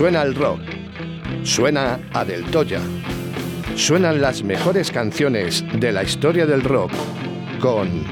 Suena 0.00 0.22
el 0.22 0.34
rock. 0.34 0.60
Suena 1.42 2.00
a 2.14 2.24
Del 2.24 2.42
Toya. 2.44 2.80
Suenan 3.76 4.22
las 4.22 4.42
mejores 4.42 4.90
canciones 4.90 5.62
de 5.78 5.92
la 5.92 6.02
historia 6.02 6.46
del 6.46 6.62
rock 6.62 6.90
con 7.60 8.02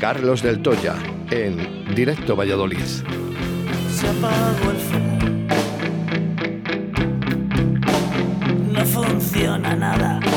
Carlos 0.00 0.42
del 0.42 0.62
Toya 0.62 0.94
en 1.30 1.94
Directo 1.94 2.34
Valladolid. 2.34 2.78
Se 2.78 4.08
apagó 4.08 4.70
el 4.70 4.76
fuego. 4.78 5.18
No 8.72 8.86
funciona 8.86 9.76
nada. 9.76 10.33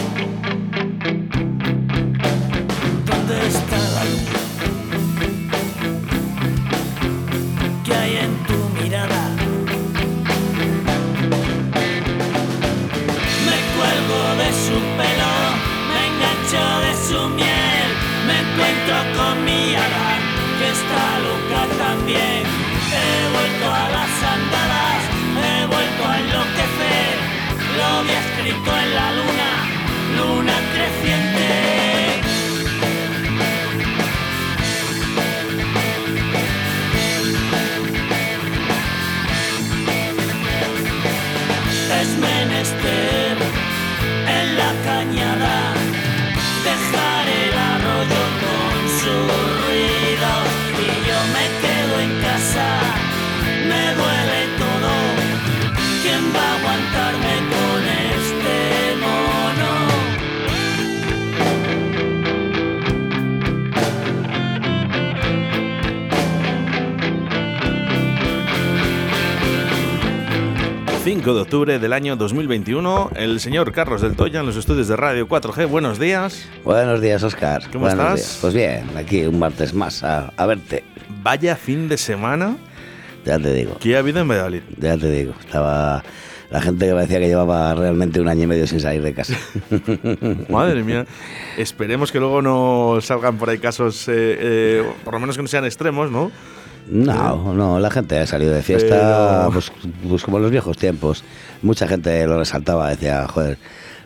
2021, 72.62 73.12
el 73.16 73.40
señor 73.40 73.72
Carlos 73.72 74.02
del 74.02 74.16
Toya 74.16 74.40
en 74.40 74.46
los 74.48 74.56
estudios 74.56 74.88
de 74.88 74.96
Radio 74.96 75.28
4G. 75.28 75.68
Buenos 75.68 76.00
días. 76.00 76.48
Buenos 76.64 77.02
días, 77.02 77.22
Oscar. 77.22 77.62
¿Cómo 77.72 77.86
Buenos 77.86 78.00
estás? 78.04 78.16
días. 78.16 78.38
Pues 78.42 78.54
bien, 78.56 78.98
aquí 78.98 79.26
un 79.26 79.38
martes 79.38 79.74
más 79.76 80.04
a, 80.04 80.34
a 80.36 80.46
verte. 80.48 80.84
Vaya 81.22 81.56
fin 81.56 81.88
de 81.88 81.98
semana 81.98 82.58
Ya 83.26 83.38
te 83.38 83.54
digo, 83.54 83.78
que 83.78 83.96
ha 83.96 84.00
habido 84.00 84.20
en 84.22 84.28
Valladolid. 84.28 84.62
ya 84.80 84.98
te 84.98 85.10
digo. 85.12 85.34
Estaba 85.40 86.04
la 86.50 86.62
gente 86.62 86.88
que 86.88 86.94
parecía 86.94 87.20
que 87.20 87.28
llevaba 87.28 87.76
realmente 87.76 88.20
un 88.20 88.28
año 88.28 88.44
y 88.44 88.48
medio 88.48 88.66
sin 88.66 88.80
salir 88.80 89.04
de 89.04 89.14
casa. 89.14 89.36
Madre 90.50 90.84
mía. 90.84 91.06
Esperemos 91.58 92.12
que 92.12 92.20
luego 92.20 92.42
no 92.42 92.98
salgan 93.02 93.38
por 93.38 93.52
ahí 93.52 93.60
casos, 93.60 94.08
eh, 94.08 94.14
eh, 94.16 94.84
por 95.04 95.14
lo 95.14 95.20
menos 95.20 95.36
que 95.36 95.44
no 95.44 95.48
sean 95.48 95.66
extremos, 95.66 96.10
¿no? 96.10 96.32
No, 96.90 97.54
no, 97.54 97.80
la 97.80 97.90
gente 97.90 98.18
ha 98.18 98.26
salido 98.28 98.54
de 98.54 98.62
fiesta, 98.64 99.48
Pero- 99.50 99.52
pues, 99.52 99.72
pues 100.08 100.24
como 100.24 100.38
en 100.38 100.44
los 100.44 100.52
viejos 100.52 100.78
tiempos. 100.78 101.24
Mucha 101.62 101.88
gente 101.88 102.26
lo 102.26 102.38
resaltaba, 102.40 102.90
decía, 102.90 103.28
joder, 103.28 103.58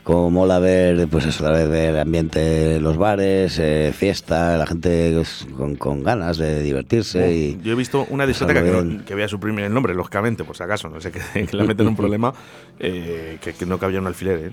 como 0.03 0.31
mola 0.31 0.57
ver, 0.57 1.07
pues 1.07 1.25
eso, 1.25 1.43
otra 1.43 1.57
vez 1.57 1.69
ver 1.69 1.99
ambiente 1.99 2.77
en 2.77 2.83
los 2.83 2.97
bares, 2.97 3.59
eh, 3.59 3.93
fiesta, 3.95 4.57
la 4.57 4.65
gente 4.65 5.21
con, 5.55 5.75
con 5.75 6.03
ganas 6.03 6.37
de 6.37 6.63
divertirse 6.63 7.31
y... 7.31 7.59
Yo 7.63 7.73
he 7.73 7.75
visto 7.75 8.07
una 8.09 8.25
discoteca 8.25 8.63
que, 8.63 9.01
que 9.05 9.13
voy 9.13 9.23
a 9.23 9.27
suprimir 9.27 9.65
el 9.65 9.73
nombre, 9.73 9.93
lógicamente, 9.93 10.43
por 10.43 10.57
si 10.57 10.63
acaso, 10.63 10.89
no 10.89 10.99
sé 11.01 11.11
que, 11.11 11.45
que 11.45 11.55
le 11.55 11.63
meten 11.65 11.87
un 11.87 11.95
problema, 11.95 12.33
eh, 12.79 13.37
que, 13.41 13.53
que 13.53 13.65
no 13.67 13.77
cabía 13.77 13.99
un 13.99 14.07
alfiler, 14.07 14.39
¿eh? 14.47 14.51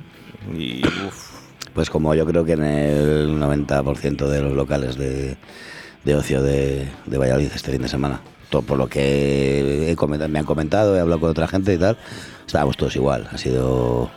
Y, 0.54 0.86
uf, 0.86 1.30
Pues 1.72 1.88
como 1.88 2.14
yo 2.14 2.26
creo 2.26 2.44
que 2.44 2.52
en 2.52 2.64
el 2.64 3.38
90% 3.40 4.26
de 4.26 4.42
los 4.42 4.52
locales 4.52 4.98
de, 4.98 5.36
de 6.08 6.14
ocio 6.16 6.42
de, 6.42 6.88
de 7.06 7.19
Valladolid 7.19 7.50
este 7.54 7.70
fin 7.70 7.82
de 7.82 7.88
semana. 7.88 8.20
Todo 8.48 8.62
por 8.62 8.78
lo 8.78 8.88
que 8.88 9.91
he 9.91 9.94
comentado- 9.96 10.30
me 10.30 10.38
han 10.38 10.46
comentado, 10.46 10.96
he 10.96 11.00
hablado 11.00 11.20
con 11.20 11.30
otra 11.30 11.46
gente 11.46 11.74
y 11.74 11.76
tal, 11.78 11.98
estábamos 12.46 12.78
todos 12.78 12.96
igual. 12.96 13.28
Ha 13.30 13.36
sido, 13.36 14.10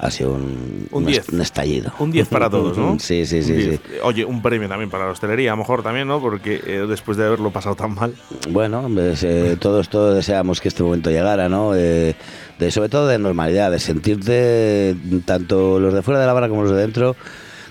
ha 0.00 0.10
sido 0.10 0.32
un, 0.32 0.88
Un 0.90 1.04
un 1.04 1.06
10. 1.06 1.18
est- 1.20 1.32
un 1.32 1.40
estallido. 1.40 1.92
un 2.00 2.10
10 2.10 2.26
para 2.28 2.50
todos, 2.50 2.76
¿no? 2.76 2.96
Sí, 2.98 3.24
sí, 3.26 3.44
sí. 3.44 3.54
Sí. 3.54 3.68
10. 3.68 3.80
Oye, 4.02 4.24
un 4.24 4.42
premio 4.42 4.68
también 4.68 4.90
para 4.90 5.04
la 5.06 5.12
hostelería, 5.12 5.52
a 5.52 5.54
lo 5.54 5.58
mejor 5.58 5.84
también, 5.84 6.08
¿no? 6.08 6.20
Porque 6.20 6.60
eh, 6.66 6.84
después 6.88 7.16
de 7.16 7.26
haberlo 7.26 7.52
pasado 7.52 7.76
tan 7.76 7.94
mal. 7.94 8.12
Bueno, 8.50 8.90
pues, 8.92 9.22
eh, 9.22 9.56
todos, 9.60 9.88
todos 9.88 10.16
deseamos 10.16 10.60
que 10.60 10.66
este 10.66 10.82
momento 10.82 11.10
llegara, 11.10 11.48
¿no? 11.48 11.76
Eh, 11.76 12.16
de, 12.58 12.70
sobre 12.72 12.88
todo 12.88 13.06
de 13.06 13.18
normalidad, 13.20 13.70
de 13.70 13.78
sentirte, 13.78 14.96
tanto 15.24 15.78
los 15.78 15.94
de 15.94 16.02
fuera 16.02 16.18
de 16.18 16.26
la 16.26 16.32
barra 16.32 16.48
como 16.48 16.62
los 16.64 16.72
de 16.72 16.78
dentro, 16.78 17.14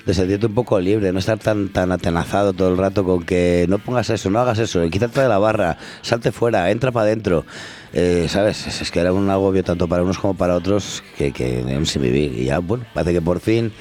de 0.09 0.15
sentirte 0.15 0.47
un 0.47 0.55
poco 0.55 0.79
libre, 0.79 1.11
no 1.11 1.19
estar 1.19 1.37
tan, 1.37 1.69
tan 1.69 1.91
atenazado 1.91 2.51
todo 2.53 2.69
el 2.69 2.77
rato 2.77 3.03
con 3.03 3.23
que 3.23 3.65
no 3.69 3.77
pongas 3.77 4.09
eso, 4.09 4.29
no 4.31 4.39
hagas 4.39 4.57
eso, 4.57 4.81
quítate 4.89 5.21
de 5.21 5.27
la 5.29 5.37
barra, 5.37 5.77
salte 6.01 6.31
fuera, 6.31 6.71
entra 6.71 6.91
para 6.91 7.03
adentro. 7.05 7.45
Eh, 7.93 8.25
¿Sabes? 8.27 8.65
Es, 8.67 8.81
es 8.81 8.89
que 8.91 8.99
era 8.99 9.13
un 9.13 9.29
agobio 9.29 9.63
tanto 9.63 9.87
para 9.87 10.01
unos 10.03 10.17
como 10.17 10.33
para 10.33 10.55
otros 10.55 11.03
que, 11.17 11.31
que 11.31 11.63
sin 11.85 12.01
vivir. 12.01 12.33
Y 12.37 12.45
ya, 12.45 12.57
bueno, 12.59 12.85
parece 12.93 13.13
que 13.13 13.21
por 13.21 13.39
fin 13.39 13.71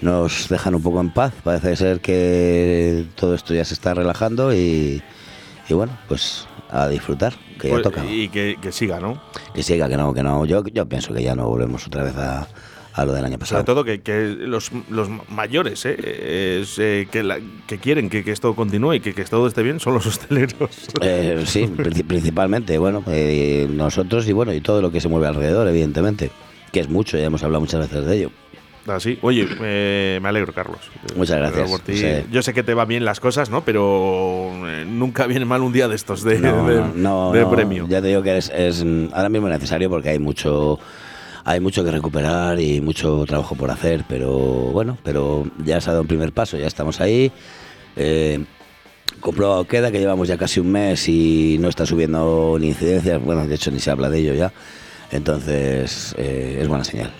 nos 0.00 0.48
dejan 0.48 0.74
un 0.76 0.82
poco 0.82 1.00
en 1.00 1.12
paz. 1.12 1.32
Parece 1.42 1.74
ser 1.76 2.00
que 2.00 3.04
todo 3.16 3.34
esto 3.34 3.52
ya 3.52 3.64
se 3.64 3.74
está 3.74 3.94
relajando 3.94 4.54
y, 4.54 5.02
y 5.68 5.74
bueno, 5.74 5.98
pues 6.08 6.46
a 6.70 6.88
disfrutar, 6.88 7.34
que 7.60 7.68
ya 7.68 7.74
Pues, 7.74 7.82
toca. 7.82 8.04
y 8.04 8.28
que, 8.28 8.56
que 8.60 8.70
siga, 8.72 9.00
¿no? 9.00 9.20
Que 9.54 9.62
siga, 9.62 9.88
que 9.88 9.96
no, 9.96 10.14
que 10.14 10.22
no. 10.22 10.44
Yo, 10.46 10.64
yo 10.66 10.86
pienso 10.88 11.12
que 11.12 11.22
ya 11.22 11.34
no 11.34 11.48
volvemos 11.48 11.86
otra 11.86 12.02
vez 12.04 12.16
a, 12.16 12.46
a 12.96 13.04
lo 13.04 13.12
del 13.12 13.24
año 13.24 13.38
pasado. 13.38 13.58
Sobre 13.60 13.66
todo 13.66 13.84
que, 13.84 14.00
que 14.02 14.36
los, 14.38 14.70
los 14.88 15.08
mayores 15.28 15.84
¿eh? 15.84 16.60
Es, 16.62 16.78
eh, 16.78 17.08
que, 17.10 17.22
la- 17.24 17.40
que 17.66 17.78
quieren 17.78 18.08
que, 18.08 18.22
que 18.22 18.30
esto 18.30 18.54
continúe 18.54 18.94
y 18.94 19.00
que, 19.00 19.12
que 19.14 19.24
todo 19.24 19.46
esté 19.48 19.62
bien 19.64 19.80
son 19.80 19.94
los 19.94 20.06
hosteleros. 20.06 20.70
Eh, 21.00 21.42
sí, 21.46 21.62
princi- 21.76 22.04
principalmente, 22.06 22.78
bueno, 22.78 23.02
eh, 23.08 23.66
nosotros 23.70 24.28
y 24.28 24.32
bueno, 24.32 24.52
y 24.54 24.60
todo 24.60 24.80
lo 24.80 24.90
que 24.92 25.00
se 25.00 25.08
mueve 25.08 25.26
alrededor, 25.26 25.66
evidentemente, 25.68 26.30
que 26.72 26.80
es 26.80 26.88
mucho, 26.88 27.18
ya 27.18 27.24
hemos 27.24 27.42
hablado 27.42 27.60
muchas 27.60 27.80
veces 27.80 28.06
de 28.06 28.16
ello. 28.16 28.30
Así. 28.86 29.18
Oye, 29.22 29.48
eh, 29.62 30.18
me 30.22 30.28
alegro, 30.28 30.52
Carlos. 30.52 30.78
Muchas 31.16 31.38
gracias. 31.38 31.70
por 31.70 31.80
ti. 31.80 31.96
Sí. 31.96 32.06
Yo 32.30 32.42
sé 32.42 32.52
que 32.52 32.62
te 32.62 32.74
va 32.74 32.84
bien 32.84 33.04
las 33.06 33.18
cosas, 33.18 33.48
¿no? 33.48 33.64
Pero 33.64 34.50
eh, 34.68 34.84
nunca 34.86 35.26
viene 35.26 35.46
mal 35.46 35.62
un 35.62 35.72
día 35.72 35.88
de 35.88 35.94
estos 35.96 36.22
de, 36.22 36.38
No, 36.38 36.66
de- 36.68 36.76
no, 36.76 36.92
no, 36.94 37.32
de 37.32 37.40
no, 37.40 37.50
premio. 37.50 37.86
Ya 37.88 38.02
te 38.02 38.08
digo 38.08 38.22
que 38.22 38.36
es, 38.36 38.50
es, 38.54 38.84
ahora 39.14 39.30
mismo 39.30 39.48
necesario 39.48 39.88
porque 39.88 40.10
hay 40.10 40.18
mucho 40.18 40.78
hay 41.44 41.60
mucho 41.60 41.84
que 41.84 41.90
recuperar 41.90 42.58
y 42.58 42.80
mucho 42.80 43.24
trabajo 43.26 43.54
por 43.54 43.70
hacer, 43.70 44.04
pero 44.08 44.30
bueno, 44.30 44.98
pero 45.02 45.46
ya 45.64 45.80
se 45.80 45.90
ha 45.90 45.92
dado 45.92 46.02
un 46.02 46.08
primer 46.08 46.32
paso, 46.32 46.56
ya 46.56 46.66
estamos 46.66 47.00
ahí. 47.00 47.30
Eh, 47.96 48.44
comprobado 49.20 49.66
queda, 49.66 49.90
que 49.90 49.98
llevamos 49.98 50.28
ya 50.28 50.36
casi 50.36 50.60
un 50.60 50.72
mes 50.72 51.08
y 51.08 51.56
no 51.60 51.68
está 51.68 51.86
subiendo 51.86 52.56
ni 52.58 52.68
incidencias, 52.68 53.22
bueno, 53.22 53.46
de 53.46 53.54
hecho 53.54 53.70
ni 53.70 53.78
se 53.78 53.90
habla 53.90 54.10
de 54.10 54.18
ello 54.18 54.34
ya, 54.34 54.52
entonces 55.10 56.14
eh, 56.18 56.58
es 56.60 56.68
buena 56.68 56.84
señal, 56.84 57.12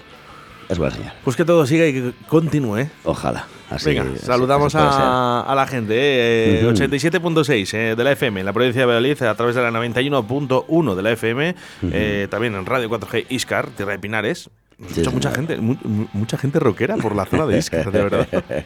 es 0.68 0.78
buena 0.78 0.94
señal. 0.94 1.12
Pues 1.24 1.36
que 1.36 1.44
todo 1.44 1.66
siga 1.66 1.86
y 1.86 1.92
que 1.92 2.12
continúe. 2.28 2.86
Ojalá. 3.04 3.46
Así, 3.70 3.86
Venga, 3.90 4.02
así- 4.14 4.26
saludamos 4.26 4.74
así 4.74 4.98
a, 5.00 5.40
a 5.48 5.54
la 5.54 5.66
gente. 5.66 5.94
eh, 5.96 6.60
Ujú. 6.64 6.74
87.6 6.76 7.74
eh, 7.74 7.94
de 7.96 8.04
la 8.04 8.12
FM 8.12 8.40
en 8.40 8.46
la 8.46 8.52
provincia 8.52 8.80
de 8.82 8.86
Valladolid 8.86 9.20
a 9.22 9.34
través 9.34 9.54
de 9.56 9.62
la 9.62 9.70
91.1 9.70 10.94
de 10.94 11.02
la 11.02 11.10
FM. 11.12 11.54
eh, 11.90 12.28
también 12.30 12.54
en 12.54 12.66
Radio 12.66 12.88
4G 12.90 13.26
Iscar, 13.30 13.68
Tierra 13.70 13.92
de 13.92 13.98
Pinares. 13.98 14.50
Sí, 14.92 15.00
mucha, 15.00 15.10
mucha 15.12 15.30
gente, 15.30 15.56
mu- 15.58 15.76
mu- 15.84 16.06
mucha 16.12 16.36
gente 16.36 16.58
rockera 16.58 16.96
por 16.96 17.14
la 17.14 17.24
zona 17.26 17.46
de 17.46 17.58
Iscar, 17.58 17.92
de 17.92 18.02
verdad. 18.02 18.26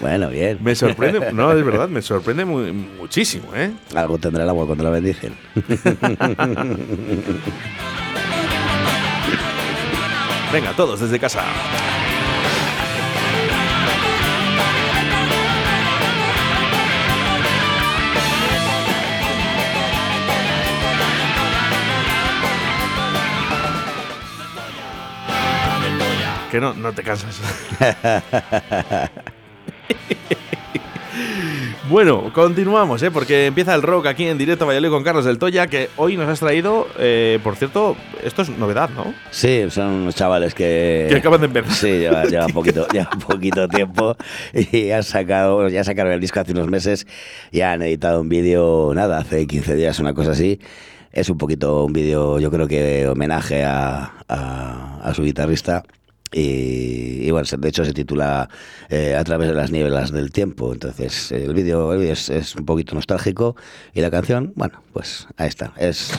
bueno, 0.00 0.30
bien. 0.30 0.58
Me 0.62 0.74
sorprende, 0.74 1.30
no, 1.32 1.52
es 1.52 1.62
verdad, 1.64 1.88
me 1.90 2.00
sorprende 2.00 2.44
mu- 2.46 2.72
muchísimo, 2.98 3.54
¿eh? 3.54 3.70
Algo 3.94 4.16
tendrá 4.18 4.44
el 4.44 4.48
agua 4.48 4.64
cuando 4.66 4.82
la 4.84 4.90
bendicen. 4.90 5.34
Venga, 10.52 10.74
todos 10.74 11.00
desde 11.00 11.18
casa. 11.18 11.44
Que 26.50 26.60
no, 26.60 26.74
no 26.74 26.92
te 26.92 27.02
cansas. 27.02 27.40
Bueno, 31.88 32.32
continuamos, 32.32 33.02
¿eh? 33.02 33.10
porque 33.10 33.46
empieza 33.46 33.74
el 33.74 33.82
rock 33.82 34.06
aquí 34.06 34.26
en 34.26 34.38
directo 34.38 34.66
Valladolid 34.66 34.90
con 34.90 35.02
Carlos 35.04 35.24
del 35.24 35.38
Toya, 35.38 35.66
que 35.66 35.90
hoy 35.96 36.16
nos 36.16 36.28
has 36.28 36.40
traído, 36.40 36.86
eh, 36.98 37.38
por 37.42 37.56
cierto, 37.56 37.96
esto 38.24 38.42
es 38.42 38.48
novedad, 38.50 38.88
¿no? 38.90 39.12
Sí, 39.30 39.64
son 39.68 39.88
unos 39.88 40.14
chavales 40.14 40.54
que... 40.54 41.06
Que 41.10 41.16
acaban 41.16 41.40
de 41.40 41.46
empezar. 41.46 41.72
Sí, 41.72 41.88
lleva, 41.88 42.24
lleva 42.30 42.46
poquito, 42.48 42.86
lleva 42.88 43.10
poquito 43.26 43.68
tiempo 43.68 44.16
y 44.54 44.90
han 44.90 45.02
sacado, 45.02 45.68
ya 45.68 45.84
sacaron 45.84 46.12
el 46.12 46.20
disco 46.20 46.40
hace 46.40 46.52
unos 46.52 46.68
meses 46.68 47.06
y 47.50 47.60
han 47.60 47.82
editado 47.82 48.20
un 48.20 48.28
vídeo, 48.28 48.92
nada, 48.94 49.18
hace 49.18 49.46
15 49.46 49.74
días, 49.74 49.98
una 49.98 50.14
cosa 50.14 50.30
así. 50.32 50.60
Es 51.12 51.28
un 51.28 51.36
poquito 51.36 51.84
un 51.84 51.92
vídeo, 51.92 52.38
yo 52.38 52.50
creo 52.50 52.66
que 52.66 53.06
homenaje 53.06 53.64
a, 53.64 54.12
a- 54.28 55.00
a 55.02 55.14
su 55.14 55.22
guitarrista. 55.24 55.82
Y, 56.32 57.26
y 57.26 57.30
bueno, 57.30 57.46
de 57.58 57.68
hecho 57.68 57.84
se 57.84 57.92
titula 57.92 58.48
eh, 58.88 59.14
A 59.14 59.24
través 59.24 59.48
de 59.48 59.54
las 59.54 59.70
nieblas 59.70 60.12
del 60.12 60.32
tiempo. 60.32 60.72
Entonces, 60.72 61.30
el 61.32 61.52
vídeo 61.54 61.92
es, 61.94 62.30
es 62.30 62.56
un 62.56 62.64
poquito 62.64 62.94
nostálgico 62.94 63.56
y 63.94 64.00
la 64.00 64.10
canción, 64.10 64.52
bueno, 64.56 64.82
pues 64.92 65.26
ahí 65.36 65.48
está, 65.48 65.72
es 65.76 66.12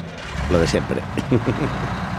lo 0.51 0.59
de 0.59 0.67
siempre. 0.67 1.01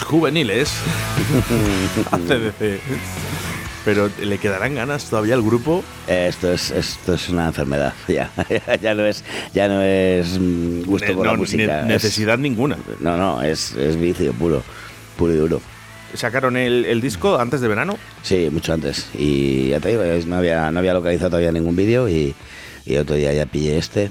Juveniles. 0.00 0.72
ACDC. 2.10 2.80
Pero 3.84 4.08
le 4.22 4.38
quedarán 4.38 4.76
ganas 4.76 5.06
todavía 5.10 5.34
al 5.34 5.42
grupo. 5.42 5.82
Esto 6.06 6.52
es, 6.52 6.70
esto 6.70 7.14
es 7.14 7.28
una 7.28 7.48
enfermedad, 7.48 7.92
ya. 8.08 8.30
ya 8.80 8.94
no 8.94 9.04
es, 9.04 9.24
ya 9.52 9.66
no 9.66 9.82
es 9.82 10.38
mm, 10.38 10.82
gusto 10.84 11.08
Ne- 11.08 11.14
por 11.14 11.26
no, 11.26 11.32
la 11.32 11.38
música. 11.38 11.62
ne- 11.64 11.80
es- 11.80 11.86
necesidad 12.02 12.38
ninguna. 12.38 12.78
no, 13.00 13.16
no, 13.16 13.42
es, 13.42 13.74
es 13.74 13.98
vicio 13.98 14.32
puro, 14.34 14.62
puro 15.16 15.34
y 15.34 15.36
duro. 15.36 15.60
Sacaron 16.14 16.56
el, 16.56 16.84
el 16.84 17.00
disco 17.00 17.38
antes 17.40 17.60
de 17.60 17.68
verano. 17.68 17.96
Sí, 18.22 18.48
mucho 18.52 18.72
antes. 18.72 19.08
Y 19.18 19.70
ya 19.70 19.80
te 19.80 19.88
digo, 19.88 20.02
no 20.26 20.36
había, 20.36 20.70
no 20.70 20.78
había 20.78 20.92
localizado 20.94 21.30
todavía 21.30 21.50
ningún 21.50 21.74
vídeo 21.74 22.08
y, 22.08 22.34
y 22.86 22.96
otro 22.98 23.16
día 23.16 23.32
ya 23.32 23.46
pillé 23.46 23.78
este 23.78 24.10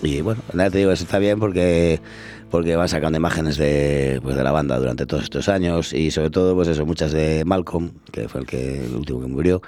Y 0.00 0.20
bueno, 0.22 0.42
nada, 0.54 0.70
te 0.70 0.78
digo, 0.78 0.92
eso 0.92 1.02
está 1.04 1.18
bien 1.18 1.38
porque 1.40 2.00
porque 2.50 2.76
van 2.76 2.88
sacando 2.88 3.16
imágenes 3.16 3.56
de, 3.56 4.20
pues, 4.22 4.36
de 4.36 4.42
la 4.44 4.52
banda 4.52 4.78
durante 4.78 5.06
todos 5.06 5.22
estos 5.24 5.48
años 5.48 5.92
y 5.92 6.10
sobre 6.10 6.30
todo, 6.30 6.54
pues 6.54 6.68
eso, 6.68 6.84
muchas 6.86 7.12
de 7.12 7.44
Malcolm, 7.44 7.90
que 8.12 8.28
fue 8.28 8.40
el, 8.42 8.46
que, 8.46 8.84
el 8.84 8.94
último 8.94 9.20
que 9.20 9.26
murió. 9.28 9.62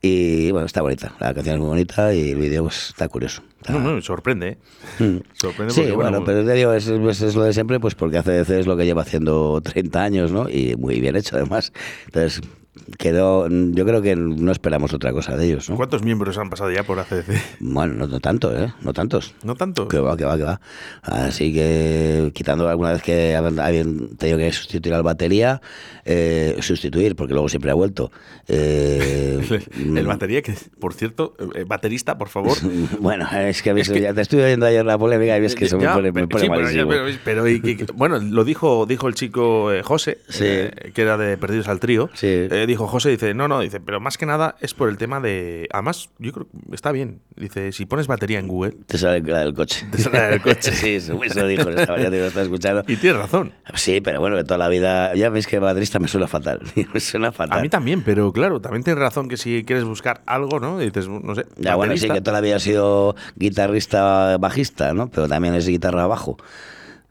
Y 0.00 0.52
bueno, 0.52 0.66
está 0.66 0.80
bonita, 0.80 1.14
la 1.18 1.34
canción 1.34 1.56
es 1.56 1.60
muy 1.60 1.68
bonita 1.70 2.14
y 2.14 2.30
el 2.30 2.38
vídeo 2.38 2.62
pues, 2.64 2.90
está 2.90 3.08
curioso. 3.08 3.42
Está... 3.60 3.72
No, 3.72 3.80
no, 3.94 4.00
sorprende, 4.00 4.48
¿eh? 4.50 4.58
Mm. 5.02 5.16
Sorprende 5.32 5.74
Sí, 5.74 5.80
porque, 5.80 5.96
bueno, 5.96 6.10
bueno, 6.20 6.24
pero 6.24 6.44
te 6.44 6.52
digo, 6.52 6.72
es, 6.72 6.86
es- 6.86 7.22
es 7.22 7.34
lo 7.34 7.42
de 7.42 7.52
siempre, 7.52 7.80
pues 7.80 7.96
porque 7.96 8.18
ACDC 8.18 8.50
es 8.50 8.66
lo 8.68 8.76
que 8.76 8.84
lleva 8.86 9.02
haciendo 9.02 9.60
30 9.60 10.02
años, 10.04 10.30
¿no? 10.30 10.48
Y 10.48 10.76
muy 10.76 11.00
bien 11.00 11.16
hecho, 11.16 11.34
además. 11.36 11.72
Entonces, 12.06 12.40
quedó, 12.98 13.48
yo 13.48 13.84
creo 13.86 14.02
que 14.02 14.16
no 14.16 14.50
esperamos 14.52 14.92
otra 14.94 15.12
cosa 15.12 15.36
de 15.36 15.46
ellos, 15.46 15.68
¿no? 15.70 15.76
¿Cuántos 15.76 16.02
miembros 16.02 16.38
han 16.38 16.50
pasado 16.50 16.70
ya 16.70 16.82
por 16.84 16.98
ACDC? 16.98 17.58
Bueno, 17.60 17.94
no, 17.94 18.06
no 18.06 18.20
tanto, 18.20 18.56
¿eh? 18.56 18.72
No 18.82 18.92
tantos. 18.92 19.34
¿No 19.42 19.54
tanto? 19.54 19.88
Que 19.88 19.98
va, 19.98 20.16
que 20.16 20.24
va, 20.24 20.36
que 20.36 20.44
va. 20.44 20.60
Así 21.02 21.52
que, 21.52 22.30
quitando 22.34 22.68
alguna 22.68 22.92
vez 22.92 23.02
que 23.02 23.34
habían 23.36 24.08
tenido 24.16 24.38
que 24.38 24.52
sustituir 24.52 24.94
al 24.94 25.02
batería, 25.02 25.60
eh, 26.04 26.56
sustituir, 26.60 27.14
porque 27.16 27.32
luego 27.34 27.48
siempre 27.48 27.70
ha 27.70 27.74
vuelto. 27.74 28.10
Eh, 28.50 29.38
El 29.94 30.06
batería, 30.06 30.40
que 30.40 30.54
por 30.80 30.94
cierto, 30.94 31.36
eh, 31.54 31.64
baterista, 31.66 32.16
por 32.16 32.28
favor. 32.30 32.56
Bueno, 33.00 33.28
es 33.30 33.62
que, 33.62 33.72
ves, 33.74 33.88
ya 33.88 34.14
te 34.14 34.20
estuve 34.22 34.44
oyendo 34.44 34.64
ayer 34.66 34.84
la 34.86 34.96
polémica 34.96 35.36
y 35.36 35.40
ves 35.42 35.54
que 35.54 35.66
eso 35.66 35.78
Ya, 35.78 35.90
me 35.90 35.94
pone, 35.94 36.12
me 36.12 36.26
pone 36.28 36.44
sí, 36.44 36.48
malísimo. 36.48 36.88
pero- 36.88 37.04
pero 37.24 37.48
y 37.48 37.60
que- 37.60 37.84
bueno, 37.94 38.18
lo 38.18 38.44
dijo, 38.44 38.86
dijo 38.86 39.06
el 39.06 39.14
chico 39.14 39.70
eh, 39.72 39.82
José, 39.82 40.18
Sí. 40.28 40.44
eh, 40.46 40.92
que 40.94 41.02
era 41.02 41.18
de 41.18 41.36
Perdidos 41.36 41.68
al 41.68 41.78
Trío. 41.78 42.08
Sí. 42.14 42.26
Dijo 42.68 42.86
José, 42.86 43.08
dice, 43.08 43.32
no, 43.32 43.48
no, 43.48 43.60
dice, 43.60 43.80
pero 43.80 43.98
más 43.98 44.18
que 44.18 44.26
nada 44.26 44.56
es 44.60 44.74
por 44.74 44.90
el 44.90 44.98
tema 44.98 45.20
de. 45.20 45.66
Además, 45.72 46.10
yo 46.18 46.32
creo 46.32 46.48
que 46.68 46.74
está 46.74 46.92
bien. 46.92 47.22
Dice, 47.34 47.72
si 47.72 47.86
pones 47.86 48.06
batería 48.06 48.38
en 48.38 48.46
Google. 48.46 48.76
Te 48.86 48.98
sale 48.98 49.22
la 49.22 49.38
del 49.38 49.54
coche. 49.54 49.86
Te 49.90 49.96
sale 49.96 50.18
la 50.18 50.28
del 50.28 50.42
coche. 50.42 50.70
sí, 50.74 50.96
eso, 50.96 51.18
eso 51.24 51.46
dijo, 51.46 51.70
estaba, 51.70 51.98
ya 51.98 52.10
te 52.10 52.18
lo 52.18 52.26
estaba 52.26 52.44
escuchando. 52.44 52.84
Y 52.86 52.96
tienes 52.96 53.22
razón. 53.22 53.54
Sí, 53.72 54.02
pero 54.02 54.20
bueno, 54.20 54.36
que 54.36 54.44
toda 54.44 54.58
la 54.58 54.68
vida. 54.68 55.14
Ya 55.14 55.30
veis 55.30 55.46
que 55.46 55.58
baterista 55.58 55.98
me 55.98 56.08
suena 56.08 56.28
fatal. 56.28 56.60
me 56.92 57.00
suena 57.00 57.32
fatal. 57.32 57.58
A 57.58 57.62
mí 57.62 57.70
también, 57.70 58.02
pero 58.02 58.34
claro, 58.34 58.60
también 58.60 58.84
tienes 58.84 59.00
razón 59.00 59.30
que 59.30 59.38
si 59.38 59.64
quieres 59.64 59.84
buscar 59.84 60.20
algo, 60.26 60.60
¿no? 60.60 60.78
Dices, 60.78 61.08
no 61.08 61.34
sé. 61.34 61.46
Ya, 61.56 61.74
bueno, 61.74 61.94
sí, 61.94 62.00
baterista. 62.00 62.14
que 62.16 62.20
toda 62.20 62.34
la 62.34 62.42
vida 62.42 62.56
ha 62.56 62.60
sido 62.60 63.16
guitarrista 63.36 64.36
bajista, 64.36 64.92
¿no? 64.92 65.08
Pero 65.08 65.26
también 65.26 65.54
es 65.54 65.66
guitarra 65.66 66.06
bajo. 66.06 66.36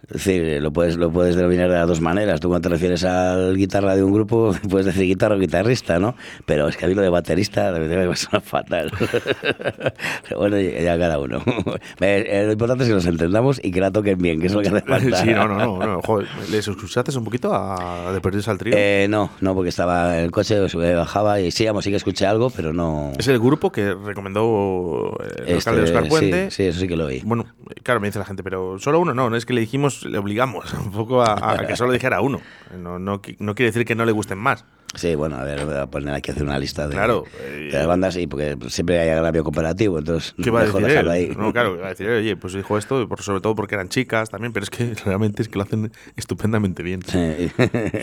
Es 0.04 0.24
decir, 0.24 0.62
lo 0.62 0.72
puedes, 0.72 0.96
lo 0.96 1.12
puedes 1.12 1.36
denominar 1.36 1.70
de 1.70 1.76
las 1.76 1.88
dos 1.88 2.00
maneras. 2.00 2.40
Tú 2.40 2.48
cuando 2.48 2.70
te 2.70 2.74
refieres 2.74 3.04
al 3.04 3.58
guitarra 3.58 3.96
de 3.96 4.04
un 4.04 4.14
grupo, 4.14 4.56
puedes 4.70 4.86
decir 4.86 5.04
guitarra 5.04 5.36
o 5.36 5.40
guitarrista, 5.40 6.00
¿no? 6.00 6.16
Pero 6.46 6.68
es 6.70 6.78
que 6.78 6.86
a 6.86 6.88
mí 6.88 6.94
lo 6.94 7.02
de 7.02 7.10
baterista 7.10 7.72
me 7.72 8.16
suena 8.16 8.40
fatal. 8.40 8.92
Pero 10.24 10.40
bueno, 10.40 10.60
ya 10.60 10.98
cada 10.98 11.20
uno. 11.20 11.42
Eh, 12.00 12.26
eh, 12.28 12.44
Lo 12.46 12.52
importante 12.52 12.84
es 12.84 12.90
que 12.90 12.96
nos 12.96 13.06
entendamos 13.06 13.60
y 13.64 13.72
que 13.72 13.82
la 13.82 13.92
toquen 13.92 14.18
bien, 14.20 14.40
que 14.40 14.48
es 14.48 14.54
lo 14.54 14.62
que 14.62 14.70
hace 14.70 14.82
falta. 14.82 15.18
Sí, 15.18 15.32
no, 15.32 15.48
no, 15.48 15.58
no. 15.58 15.86
no 15.86 16.02
joder, 16.02 16.28
¿Les 16.52 16.68
escuchaste 16.68 17.18
un 17.18 17.24
poquito 17.24 17.54
a 17.54 18.12
de 18.14 18.22
Perdidos 18.22 18.48
al 18.48 18.58
Trío? 18.58 18.76
Eh, 18.78 19.08
no, 19.10 19.32
no, 19.42 19.56
porque 19.56 19.70
estaba 19.70 20.18
en 20.18 20.26
el 20.26 20.32
coche, 20.32 20.70
subía 20.70 20.92
y 20.92 20.96
bajaba 20.96 21.40
y 21.42 21.52
sí, 21.52 21.66
vamos, 21.66 21.84
sí 21.84 21.90
que 21.90 21.98
escuché 21.98 22.26
algo, 22.26 22.50
pero 22.50 22.72
no. 22.72 23.12
es 23.18 23.28
el 23.28 23.40
grupo 23.40 23.72
que 23.72 23.94
recomendó 23.96 25.18
eh, 25.24 25.44
el 25.48 25.58
Este, 25.58 25.72
local 25.72 25.76
de 25.76 25.84
Oscar 25.84 26.04
sí, 26.04 26.10
Puente. 26.10 26.52
Sí, 26.52 26.64
eso 26.64 26.80
sí 26.80 26.88
que 26.88 26.96
lo 26.96 27.06
oí. 27.08 27.22
Bueno, 27.26 27.46
claro, 27.84 28.00
me 28.00 28.08
dice 28.08 28.20
la 28.20 28.26
gente, 28.26 28.44
pero 28.44 28.78
solo 28.80 29.00
uno 29.00 29.14
no, 29.14 29.30
no 29.30 29.36
es 29.36 29.46
que 29.46 29.54
le 29.54 29.62
dijimos, 29.62 29.87
le 30.06 30.18
obligamos 30.18 30.74
un 30.86 30.92
poco 30.92 31.22
a, 31.22 31.34
a 31.62 31.66
que 31.68 31.76
solo 31.76 31.92
dijera 31.92 32.22
uno. 32.22 32.42
No, 32.78 33.00
no, 33.00 33.22
no 33.40 33.56
quiere 33.56 33.72
decir 33.72 33.86
que 33.86 33.96
no 33.96 34.06
le 34.06 34.12
gusten 34.12 34.38
más. 34.38 34.66
Sí, 34.96 35.16
bueno, 35.16 35.36
a 35.36 35.44
ver, 35.44 35.66
voy 35.66 35.76
a 35.76 35.86
poner 35.88 36.14
aquí 36.14 36.32
a 36.32 36.34
hacer 36.34 36.46
una 36.46 36.58
lista 36.58 36.88
de, 36.88 36.94
Claro, 36.96 37.26
de 37.42 37.68
eh, 37.68 37.72
las 37.74 37.86
bandas, 37.88 38.14
sí, 38.14 38.26
porque 38.26 38.58
siempre 38.70 38.98
hay 39.00 39.10
agravio 39.10 39.44
comparativo, 39.44 40.00
entonces 40.00 40.34
¿Qué 40.42 40.50
va 40.50 40.62
a 40.62 40.66
decir 40.66 40.86
él? 40.90 41.10
ahí. 41.10 41.36
No, 41.38 41.52
claro, 41.52 41.78
va 41.78 41.88
a 41.88 41.90
decir, 41.90 42.08
oye, 42.10 42.38
pues 42.38 42.54
dijo 42.54 42.78
esto, 42.78 43.08
por- 43.08 43.22
sobre 43.22 43.42
todo 43.42 43.54
porque 43.54 43.76
eran 43.76 43.90
chicas 43.90 44.30
también, 44.30 44.54
pero 44.54 44.64
es 44.64 44.70
que 44.70 44.94
realmente 45.06 45.42
es 45.42 45.50
que 45.50 45.58
lo 45.58 45.64
hacen 45.66 45.92
estupendamente 46.16 46.84
bien. 46.84 47.02
Sí. 47.04 47.52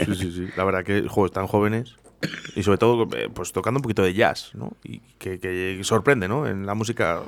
Sí, 0.04 0.14
sí, 0.14 0.30
sí. 0.32 0.48
La 0.56 0.64
verdad 0.64 0.84
que 0.84 1.06
jo, 1.08 1.24
están 1.24 1.46
jóvenes 1.46 1.96
y 2.54 2.62
sobre 2.62 2.78
todo 2.78 3.08
eh, 3.16 3.28
pues 3.32 3.52
tocando 3.52 3.78
un 3.78 3.82
poquito 3.82 4.02
de 4.02 4.12
jazz, 4.12 4.50
¿no? 4.54 4.76
Y 4.84 5.00
que, 5.18 5.38
que 5.40 5.80
sorprende, 5.84 6.28
¿no? 6.28 6.46
En 6.46 6.66
la 6.66 6.74
música, 6.74 7.22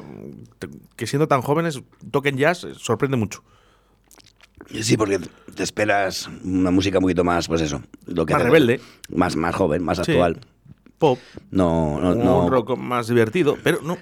que 0.97 1.07
siendo 1.07 1.29
tan 1.29 1.41
jóvenes 1.41 1.81
toquen 2.11 2.37
jazz, 2.37 2.65
eh, 2.65 2.75
sorprende 2.77 3.17
mucho. 3.17 3.43
Sí, 4.83 4.97
porque 4.97 5.19
te 5.55 5.63
esperas 5.63 6.29
una 6.45 6.71
música 6.71 6.99
un 6.99 7.03
poquito 7.03 7.25
más, 7.25 7.49
pues 7.49 7.61
eso, 7.63 7.83
lo 8.07 8.27
que 8.27 8.33
Más 8.35 8.43
hace- 8.43 8.51
rebelde. 8.51 8.81
más, 9.15 9.37
más 9.37 9.55
joven, 9.55 9.83
más 9.83 9.99
Sí. 9.99 10.13
actual. 10.13 10.39
Pop, 10.99 11.19
No, 11.51 12.01
no, 12.01 12.13
un 12.13 12.25
no. 12.25 12.49
rock 12.49 12.75
más 12.79 13.07
divertido, 13.09 13.59
pero 13.63 13.81
no, 13.83 13.99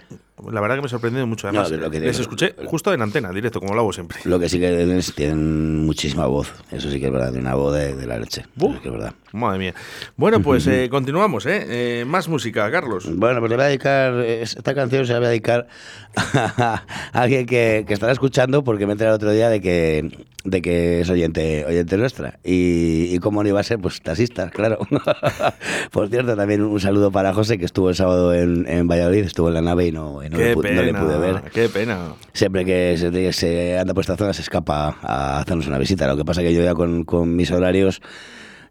la 0.53 0.61
verdad 0.61 0.77
que 0.77 0.83
me 0.83 0.89
sorprendió 0.89 1.27
mucho. 1.27 1.49
Además, 1.49 1.73
No, 1.73 1.79
lo 1.79 1.91
que- 1.91 1.99
les 1.99 2.21
escuché 2.21 2.55
justo 2.67 2.95
en 2.95 3.03
antena, 3.03 3.33
directo, 3.33 3.59
como 3.59 3.75
lo 3.75 3.81
hago 3.81 3.93
siempre. 3.93 4.19
Lo 4.25 4.39
que 4.39 4.49
sí 4.49 4.61
que 4.61 4.69
tienen 4.69 4.99
es- 4.99 5.13
tienen 5.13 5.85
muchísima 5.85 6.27
voz, 6.27 6.53
eso 6.71 6.89
sí 6.93 7.01
que 7.01 7.07
es 7.07 7.13
verdad, 7.13 7.31
tienen 7.33 7.47
una 7.49 7.57
voz 7.57 7.75
de, 7.75 7.97
de 7.97 8.07
la 8.07 8.17
leche. 8.21 8.45
Que 8.57 8.87
es 8.89 8.93
verdad. 8.93 9.13
Madre 9.33 9.59
mía. 9.59 9.75
Bueno, 10.17 10.41
pues 10.41 10.67
eh, 10.69 10.89
continuamos, 10.89 11.47
¿eh? 11.47 11.67
Eh, 12.01 12.05
Más 12.05 12.29
música, 12.29 12.71
Carlos. 12.71 13.09
Bueno, 13.13 13.41
pues 13.41 13.51
le 13.51 13.57
voy 13.57 13.65
a 13.65 13.69
dedicar, 13.69 14.15
esta 14.21 14.73
canción 14.73 15.05
se 15.05 15.15
la 15.15 15.19
voy 15.19 15.27
a 15.27 15.31
dedicar 15.31 15.67
a 16.15 16.85
alguien 17.13 17.45
que, 17.47 17.85
que 17.89 17.95
estará 17.95 18.13
escuchando 18.13 18.63
porque 18.63 18.87
me 18.87 18.93
enteré 18.93 19.11
el 19.11 19.17
otro 19.17 19.33
día 19.33 19.49
de 19.49 19.61
que, 19.61 20.27
de 20.45 20.61
que 20.63 21.01
es 21.01 21.11
oyente, 21.11 21.65
oyente 21.67 21.97
nuestra. 21.97 22.39
Y, 22.45 23.15
y 23.15 23.19
cómo 23.19 23.43
no 23.43 23.49
iba 23.49 23.61
a 23.61 23.63
ser, 23.63 23.79
pues 23.79 24.01
taxista, 24.03 24.51
claro. 24.51 24.79
Por 25.91 26.09
cierto, 26.09 26.37
también 26.37 26.63
un 26.63 26.81
saludo 26.81 27.11
para 27.11 27.33
José, 27.33 27.59
que 27.59 27.65
estuvo 27.65 27.89
el 27.89 27.95
sábado 27.97 28.35
en, 28.35 28.67
en 28.69 28.87
Valladolid, 28.87 29.25
estuvo 29.25 29.49
en 29.49 29.55
la 29.55 29.63
nave 29.63 29.87
y 29.87 29.93
no, 29.93 30.23
y 30.23 30.29
no, 30.29 30.39
le, 30.39 30.55
pu- 30.55 30.63
pena, 30.63 30.77
no 30.77 30.83
le 30.83 30.95
pude 30.95 31.19
ver. 31.19 31.43
qué 31.53 31.69
pena. 31.69 31.99
Siempre 32.33 32.65
que 32.65 32.97
se, 32.99 33.33
se 33.33 33.79
anda 33.79 33.95
por 33.95 34.03
esta 34.03 34.17
zona 34.17 34.33
se 34.33 34.43
escapa 34.43 34.99
a 35.03 35.41
hacernos 35.41 35.67
una 35.67 35.79
visita. 35.79 36.07
Lo 36.07 36.17
que 36.17 36.25
pasa 36.25 36.43
que 36.43 36.53
yo 36.53 36.63
ya 36.63 36.75
con, 36.75 37.05
con 37.05 37.35
mis 37.35 37.51
horarios, 37.51 38.01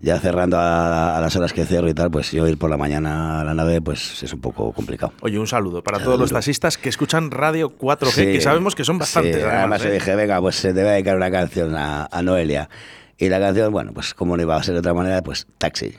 ya 0.04 0.20
cerrando 0.20 0.58
a, 0.60 1.18
a 1.18 1.22
las 1.22 1.34
horas 1.38 1.54
que 1.54 1.66
cierro 1.66 1.88
y 1.90 1.94
tal, 1.94 2.12
pues 2.12 2.32
yo 2.32 2.46
ir 2.48 2.58
por 2.58 2.70
la 2.70 2.76
mañana 2.78 3.40
a 3.40 3.44
la 3.46 3.54
nave, 3.54 3.82
pues 3.82 4.22
es 4.22 4.34
un 4.34 4.42
poco 4.42 4.72
complicado. 4.74 5.14
Oye, 5.22 5.40
un 5.40 5.48
saludo 5.48 5.82
para 5.82 5.98
todos 5.98 6.20
los 6.20 6.32
taxistas 6.32 6.78
que 6.78 6.90
escuchan 6.90 7.32
Radio 7.32 7.76
4G, 7.78 8.12
Sí, 8.12 8.26
que 8.26 8.42
sabemos 8.42 8.76
que 8.76 8.84
son 8.84 8.98
sí, 8.98 9.00
bastantes. 9.00 9.36
además, 9.38 9.54
además, 9.60 9.82
yo 9.84 9.90
¿eh? 9.90 9.94
dije, 9.94 10.16
venga, 10.16 10.40
pues 10.42 10.62
te 10.62 10.74
voy 10.74 10.82
a 10.82 10.92
dedicar 10.92 11.16
una 11.16 11.32
canción 11.32 11.74
a, 11.76 12.08
a 12.12 12.22
Noelia. 12.22 12.70
Y 13.18 13.30
la 13.30 13.40
canción, 13.40 13.72
bueno, 13.72 13.94
pues 13.94 14.14
como 14.14 14.36
no 14.36 14.44
iba 14.44 14.58
a 14.58 14.62
ser 14.64 14.74
de 14.74 14.80
otra 14.80 14.94
manera, 14.94 15.22
pues 15.24 15.48
taxi. 15.58 15.94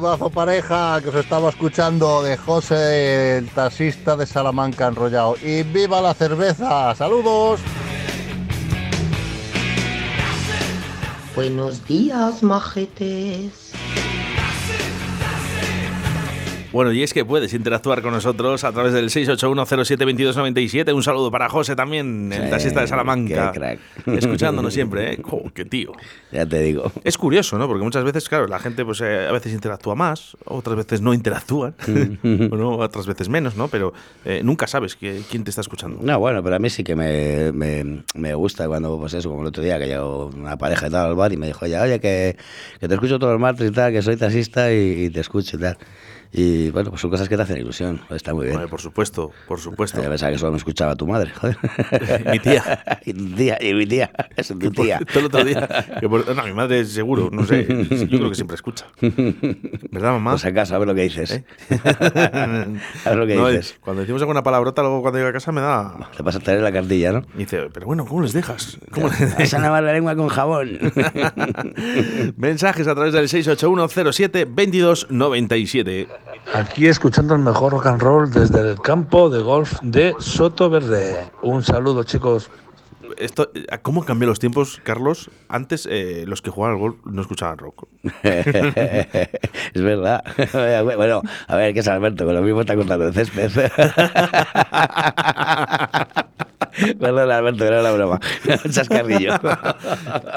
Saludazo 0.00 0.30
pareja 0.30 0.98
que 1.02 1.10
os 1.10 1.14
estaba 1.14 1.50
escuchando 1.50 2.22
de 2.22 2.38
José, 2.38 3.36
el 3.36 3.50
taxista 3.50 4.16
de 4.16 4.24
Salamanca 4.24 4.86
enrollado. 4.86 5.36
Y 5.42 5.62
viva 5.62 6.00
la 6.00 6.14
cerveza. 6.14 6.94
Saludos. 6.94 7.60
Buenos 11.36 11.86
días, 11.86 12.42
majetes. 12.42 13.69
Bueno, 16.72 16.92
y 16.92 17.02
es 17.02 17.12
que 17.12 17.24
puedes 17.24 17.52
interactuar 17.52 18.00
con 18.00 18.12
nosotros 18.12 18.62
a 18.62 18.70
través 18.72 18.92
del 18.92 19.10
681072297. 19.10 20.94
Un 20.94 21.02
saludo 21.02 21.30
para 21.30 21.48
José 21.48 21.74
también, 21.74 22.32
el 22.32 22.44
Sí, 22.44 22.50
taxista 22.50 22.80
de 22.80 22.86
Salamanca. 22.86 23.50
qué 23.52 23.58
crack. 23.58 23.78
Escuchándonos 24.06 24.72
siempre, 24.72 25.14
¿eh? 25.14 25.18
Jo, 25.22 25.42
qué 25.52 25.64
tío. 25.64 25.92
Ya 26.30 26.46
te 26.46 26.60
digo. 26.62 26.92
Es 27.02 27.18
curioso, 27.18 27.58
¿no? 27.58 27.66
Porque 27.66 27.82
muchas 27.82 28.04
veces, 28.04 28.28
claro, 28.28 28.46
la 28.46 28.60
gente 28.60 28.84
pues 28.84 29.00
eh, 29.00 29.26
a 29.28 29.32
veces 29.32 29.52
interactúa 29.52 29.96
más, 29.96 30.36
otras 30.44 30.76
veces 30.76 31.00
no 31.00 31.12
interactúan, 31.12 31.74
o 32.52 32.56
no, 32.56 32.76
otras 32.78 33.06
veces 33.06 33.28
menos, 33.28 33.56
¿no? 33.56 33.66
Pero 33.68 33.92
eh, 34.24 34.42
nunca 34.44 34.66
sabes 34.68 34.94
que- 34.94 35.22
quién 35.28 35.42
te 35.42 35.50
está 35.50 35.62
escuchando. 35.62 35.98
No, 36.00 36.18
bueno, 36.20 36.40
pero 36.42 36.54
a 36.54 36.58
mí 36.60 36.70
sí 36.70 36.84
que 36.84 36.94
me, 36.94 37.50
me, 37.52 38.04
me 38.14 38.34
gusta 38.34 38.68
cuando, 38.68 38.96
pues 38.98 39.12
eso, 39.14 39.28
como 39.28 39.42
el 39.42 39.48
otro 39.48 39.62
día, 39.64 39.76
que 39.78 39.86
llegó 39.88 40.26
una 40.26 40.56
pareja 40.56 40.86
y 40.86 40.90
tal 40.90 41.06
al 41.08 41.14
bar 41.16 41.32
y 41.32 41.36
me 41.36 41.48
dijo, 41.48 41.66
ya, 41.66 41.82
oye, 41.82 41.98
que, 41.98 42.36
que 42.78 42.86
te 42.86 42.94
escucho 42.94 43.18
todos 43.18 43.32
los 43.32 43.40
martes 43.40 43.68
y 43.70 43.72
tal, 43.72 43.90
que 43.92 44.02
soy 44.02 44.16
taxista 44.16 44.72
y, 44.72 45.06
y 45.06 45.10
te 45.10 45.18
escucho 45.20 45.56
y 45.56 45.60
tal. 45.60 45.76
Y 46.32 46.70
bueno, 46.70 46.90
pues 46.90 47.02
son 47.02 47.10
cosas 47.10 47.28
que 47.28 47.36
te 47.36 47.42
hacen 47.42 47.58
ilusión, 47.58 48.00
está 48.10 48.32
muy 48.32 48.44
bien. 48.44 48.54
Hombre, 48.56 48.70
por 48.70 48.80
supuesto, 48.80 49.32
por 49.48 49.58
supuesto. 49.58 50.00
Ya 50.00 50.08
pensaba 50.08 50.30
que 50.30 50.38
solo 50.38 50.52
me 50.52 50.58
escuchaba 50.58 50.94
tu 50.94 51.04
madre, 51.06 51.30
joder. 51.30 51.56
Mi 52.30 52.38
tía. 52.38 52.84
y 53.04 53.12
tu 53.12 53.26
tía, 53.34 53.58
y 53.60 53.74
mi 53.74 53.84
tía, 53.86 54.12
es 54.36 54.46
tu 54.46 54.56
tía. 54.70 55.00
Todo 55.12 55.18
el 55.20 55.26
otro 55.26 55.44
día. 55.44 55.68
por- 56.08 56.36
no, 56.36 56.44
mi 56.44 56.52
madre 56.52 56.84
seguro, 56.84 57.30
no 57.32 57.44
sé. 57.44 57.66
Yo 58.08 58.18
creo 58.18 58.28
que 58.28 58.36
siempre 58.36 58.54
escucha. 58.54 58.86
¿Verdad, 59.90 60.12
mamá? 60.12 60.30
Pues 60.32 60.44
acaso, 60.44 60.76
a 60.76 60.78
ver 60.78 60.86
lo 60.86 60.94
que 60.94 61.02
dices. 61.02 61.32
¿Eh? 61.32 61.44
a 63.04 63.08
ver 63.10 63.16
lo 63.16 63.26
que 63.26 63.34
No, 63.34 63.48
dices. 63.48 63.76
Cuando 63.80 64.02
decimos 64.02 64.22
alguna 64.22 64.44
palabrota, 64.44 64.82
luego 64.82 65.02
cuando 65.02 65.18
llego 65.18 65.30
a 65.30 65.32
casa 65.32 65.50
me 65.50 65.60
da. 65.62 66.10
Te 66.16 66.22
vas 66.22 66.36
a 66.36 66.40
traer 66.40 66.60
la 66.60 66.70
cartilla, 66.70 67.10
¿no? 67.12 67.24
Y 67.34 67.38
dice, 67.38 67.68
pero 67.72 67.86
bueno, 67.86 68.06
¿cómo 68.06 68.22
les 68.22 68.32
dejas? 68.32 68.78
¿Cómo 68.92 69.08
les 69.08 69.36
Vas 69.36 69.54
a 69.54 69.58
lavar 69.58 69.82
la 69.82 69.92
lengua 69.92 70.14
con 70.14 70.28
jabón. 70.28 70.78
Mensajes 72.36 72.86
a 72.86 72.94
través 72.94 73.14
del 73.14 73.26
681072297. 73.28 76.06
Aquí 76.54 76.86
escuchando 76.86 77.34
el 77.34 77.42
mejor 77.42 77.72
rock 77.72 77.86
and 77.86 78.02
roll 78.02 78.30
desde 78.30 78.70
el 78.70 78.80
campo 78.80 79.30
de 79.30 79.40
golf 79.40 79.78
de 79.82 80.14
Soto 80.18 80.68
Verde. 80.68 81.30
Un 81.42 81.62
saludo, 81.62 82.04
chicos. 82.04 82.50
Esto, 83.18 83.50
¿Cómo 83.82 84.04
cambió 84.04 84.28
los 84.28 84.38
tiempos, 84.38 84.80
Carlos? 84.82 85.30
Antes 85.48 85.86
eh, 85.90 86.24
los 86.26 86.42
que 86.42 86.50
jugaban 86.50 86.76
al 86.76 86.80
golf 86.80 86.96
no 87.04 87.22
escuchaban 87.22 87.58
rock. 87.58 87.88
es 88.22 89.82
verdad. 89.82 90.24
bueno, 90.96 91.22
a 91.46 91.56
ver, 91.56 91.74
¿qué 91.74 91.80
es 91.80 91.88
Alberto? 91.88 92.24
Con 92.24 92.34
lo 92.34 92.42
mismo 92.42 92.60
está 92.60 92.76
cortando 92.76 93.08
el 93.08 93.14
césped. 93.14 93.50
Perdón, 96.98 97.30
Alberto, 97.30 97.64
era 97.64 97.82
la 97.82 97.92
broma. 97.92 98.20
Chascarrillo. 98.70 99.32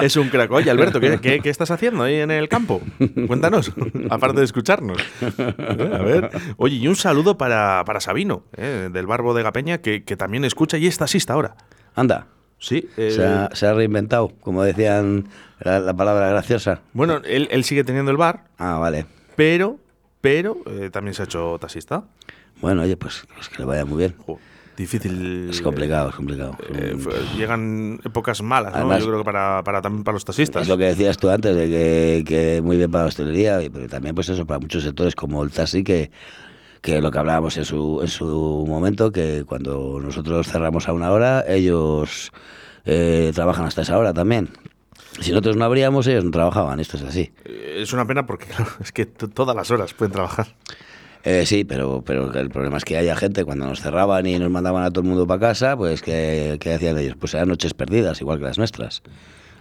Es 0.00 0.16
un 0.16 0.28
crack. 0.28 0.50
Oye, 0.52 0.70
Alberto, 0.70 1.00
¿qué, 1.00 1.18
qué, 1.20 1.40
qué 1.40 1.50
estás 1.50 1.70
haciendo 1.70 2.02
ahí 2.02 2.16
en 2.16 2.30
el 2.30 2.48
campo? 2.48 2.80
Cuéntanos, 3.26 3.72
aparte 4.10 4.38
de 4.40 4.44
escucharnos. 4.44 4.98
A 5.38 6.02
ver. 6.02 6.30
Oye, 6.56 6.76
y 6.76 6.88
un 6.88 6.96
saludo 6.96 7.36
para, 7.38 7.82
para 7.84 8.00
Sabino, 8.00 8.44
eh, 8.56 8.88
del 8.92 9.06
Barbo 9.06 9.34
de 9.34 9.42
Gapeña, 9.42 9.78
que, 9.78 10.04
que 10.04 10.16
también 10.16 10.44
escucha 10.44 10.78
y 10.78 10.86
es 10.86 10.98
taxista 10.98 11.32
ahora. 11.34 11.56
Anda. 11.94 12.26
Sí. 12.58 12.88
eh, 12.96 13.10
Se 13.10 13.24
ha, 13.26 13.50
se 13.52 13.66
ha 13.66 13.74
reinventado, 13.74 14.28
como 14.40 14.62
decían 14.62 15.28
la, 15.60 15.80
la 15.80 15.94
palabra 15.94 16.28
graciosa. 16.28 16.80
Bueno, 16.92 17.20
él, 17.24 17.48
él 17.50 17.64
sigue 17.64 17.84
teniendo 17.84 18.10
el 18.10 18.16
bar, 18.16 18.44
Ah, 18.58 18.78
vale. 18.78 19.06
pero, 19.36 19.78
pero 20.20 20.56
eh, 20.66 20.88
también 20.90 21.14
se 21.14 21.22
ha 21.22 21.24
hecho 21.26 21.58
taxista. 21.60 22.04
Bueno, 22.62 22.82
oye, 22.82 22.96
pues, 22.96 23.26
pues 23.34 23.48
que 23.50 23.58
le 23.58 23.64
vaya 23.66 23.84
muy 23.84 23.98
bien. 23.98 24.14
Difícil. 24.76 25.48
Es 25.50 25.60
complicado, 25.60 26.10
es 26.10 26.14
complicado. 26.14 26.56
eh, 26.74 26.96
llegan 27.36 28.00
épocas 28.04 28.42
malas, 28.42 28.72
¿no? 28.72 28.78
Además- 28.78 29.00
Yo 29.00 29.06
creo 29.06 29.18
que 29.18 29.24
para, 29.24 29.62
para, 29.64 29.80
también 29.82 30.04
para 30.04 30.14
los 30.14 30.24
taxistas. 30.24 30.62
Es 30.62 30.68
lo 30.68 30.76
que 30.78 30.84
decías 30.84 31.16
tú 31.16 31.30
antes, 31.30 31.54
de 31.54 31.68
que, 31.68 32.24
que 32.26 32.62
muy 32.62 32.76
bien 32.76 32.90
para 32.90 33.04
la 33.04 33.08
hostelería, 33.08 33.58
pero 33.72 33.88
también 33.88 34.14
pues 34.14 34.28
eso 34.28 34.46
para 34.46 34.60
muchos 34.60 34.82
sectores 34.82 35.14
como 35.14 35.42
el 35.42 35.50
taxi, 35.50 35.84
que, 35.84 36.10
que 36.80 37.00
lo 37.00 37.10
que 37.10 37.18
hablábamos 37.18 37.56
en 37.56 37.64
su, 37.64 38.00
en 38.02 38.08
su 38.08 38.64
momento, 38.68 39.10
que 39.12 39.44
cuando 39.46 40.00
nosotros 40.02 40.46
cerramos 40.48 40.88
a 40.88 40.92
una 40.92 41.10
hora, 41.12 41.44
ellos 41.48 42.32
eh, 42.84 43.32
trabajan 43.34 43.66
hasta 43.66 43.82
esa 43.82 43.98
hora 43.98 44.12
también. 44.12 44.50
Si 45.20 45.30
nosotros 45.30 45.56
no 45.56 45.64
abríamos, 45.64 46.06
ellos 46.08 46.24
no 46.24 46.32
trabajaban, 46.32 46.80
esto 46.80 46.96
es 46.96 47.04
así. 47.04 47.32
Eh, 47.44 47.78
Es 47.82 47.92
una 47.92 48.04
pena 48.06 48.26
porque, 48.26 48.46
claro, 48.56 48.66
es 48.80 48.90
que 48.92 49.06
todas 49.06 49.54
las 49.54 49.70
horas 49.70 49.94
pueden 49.94 50.12
trabajar. 50.12 50.48
Eh, 51.26 51.46
sí, 51.46 51.64
pero, 51.64 52.02
pero 52.04 52.30
el 52.34 52.50
problema 52.50 52.76
es 52.76 52.84
que 52.84 52.98
haya 52.98 53.16
gente 53.16 53.44
cuando 53.44 53.66
nos 53.66 53.80
cerraban 53.80 54.26
y 54.26 54.38
nos 54.38 54.50
mandaban 54.50 54.84
a 54.84 54.90
todo 54.90 55.00
el 55.00 55.06
mundo 55.08 55.26
para 55.26 55.40
casa, 55.40 55.74
pues 55.76 56.02
¿qué, 56.02 56.58
qué 56.60 56.74
hacían 56.74 56.98
ellos? 56.98 57.16
Pues 57.18 57.32
eran 57.32 57.48
noches 57.48 57.72
perdidas, 57.72 58.20
igual 58.20 58.38
que 58.38 58.44
las 58.44 58.58
nuestras. 58.58 59.02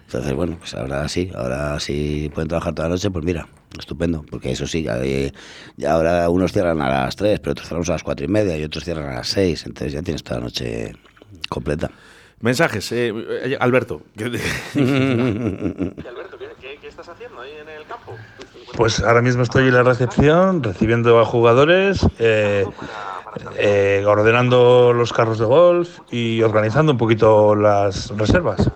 Entonces, 0.08 0.34
bueno, 0.34 0.58
pues 0.60 0.74
ahora 0.74 1.08
sí, 1.08 1.32
ahora 1.34 1.80
sí 1.80 2.30
pueden 2.34 2.50
trabajar 2.50 2.76
toda 2.76 2.90
la 2.90 2.96
noche, 2.96 3.10
pues 3.10 3.24
mira, 3.24 3.48
estupendo, 3.80 4.26
porque 4.30 4.52
eso 4.52 4.68
sí, 4.68 4.86
ahora 5.88 6.30
unos 6.30 6.52
cierran 6.52 6.82
a 6.82 6.90
las 6.90 7.16
3, 7.16 7.40
pero 7.40 7.54
otros 7.54 7.70
cerramos 7.70 7.90
a 7.90 7.94
las 7.94 8.04
cuatro 8.04 8.26
y 8.26 8.30
media 8.30 8.58
y 8.58 8.64
otros 8.66 8.84
cierran 8.84 9.08
a 9.08 9.14
las 9.16 9.30
6, 9.30 9.66
entonces 9.66 9.94
ya 9.94 10.02
tienes 10.02 10.22
toda 10.22 10.40
la 10.40 10.44
noche 10.48 10.92
completa. 11.50 11.90
Mensajes, 12.42 12.92
eh, 12.92 13.14
eh, 13.16 13.58
Alberto. 13.58 14.02
¿qué- 14.18 14.26
Alberto, 14.26 14.42
¿qué, 16.60 16.78
qué 16.82 16.88
estás 16.90 17.08
haciendo 17.08 17.40
ahí 17.40 17.52
en 17.62 17.70
el 17.70 17.86
campo? 17.88 18.18
Pues 18.76 19.00
ahora 19.02 19.22
mismo 19.22 19.44
estoy 19.44 19.68
en 19.68 19.74
la 19.76 19.84
recepción 19.84 20.64
recibiendo 20.64 21.20
a 21.20 21.26
jugadores, 21.26 22.06
eh, 22.20 22.66
eh, 23.58 24.04
ordenando 24.06 24.94
los 24.94 25.14
carros 25.14 25.38
de 25.40 25.46
golf 25.46 26.00
y 26.12 26.42
organizando 26.42 26.92
un 26.94 26.98
poquito 26.98 27.56
las 27.56 28.10
reservas. 28.18 28.70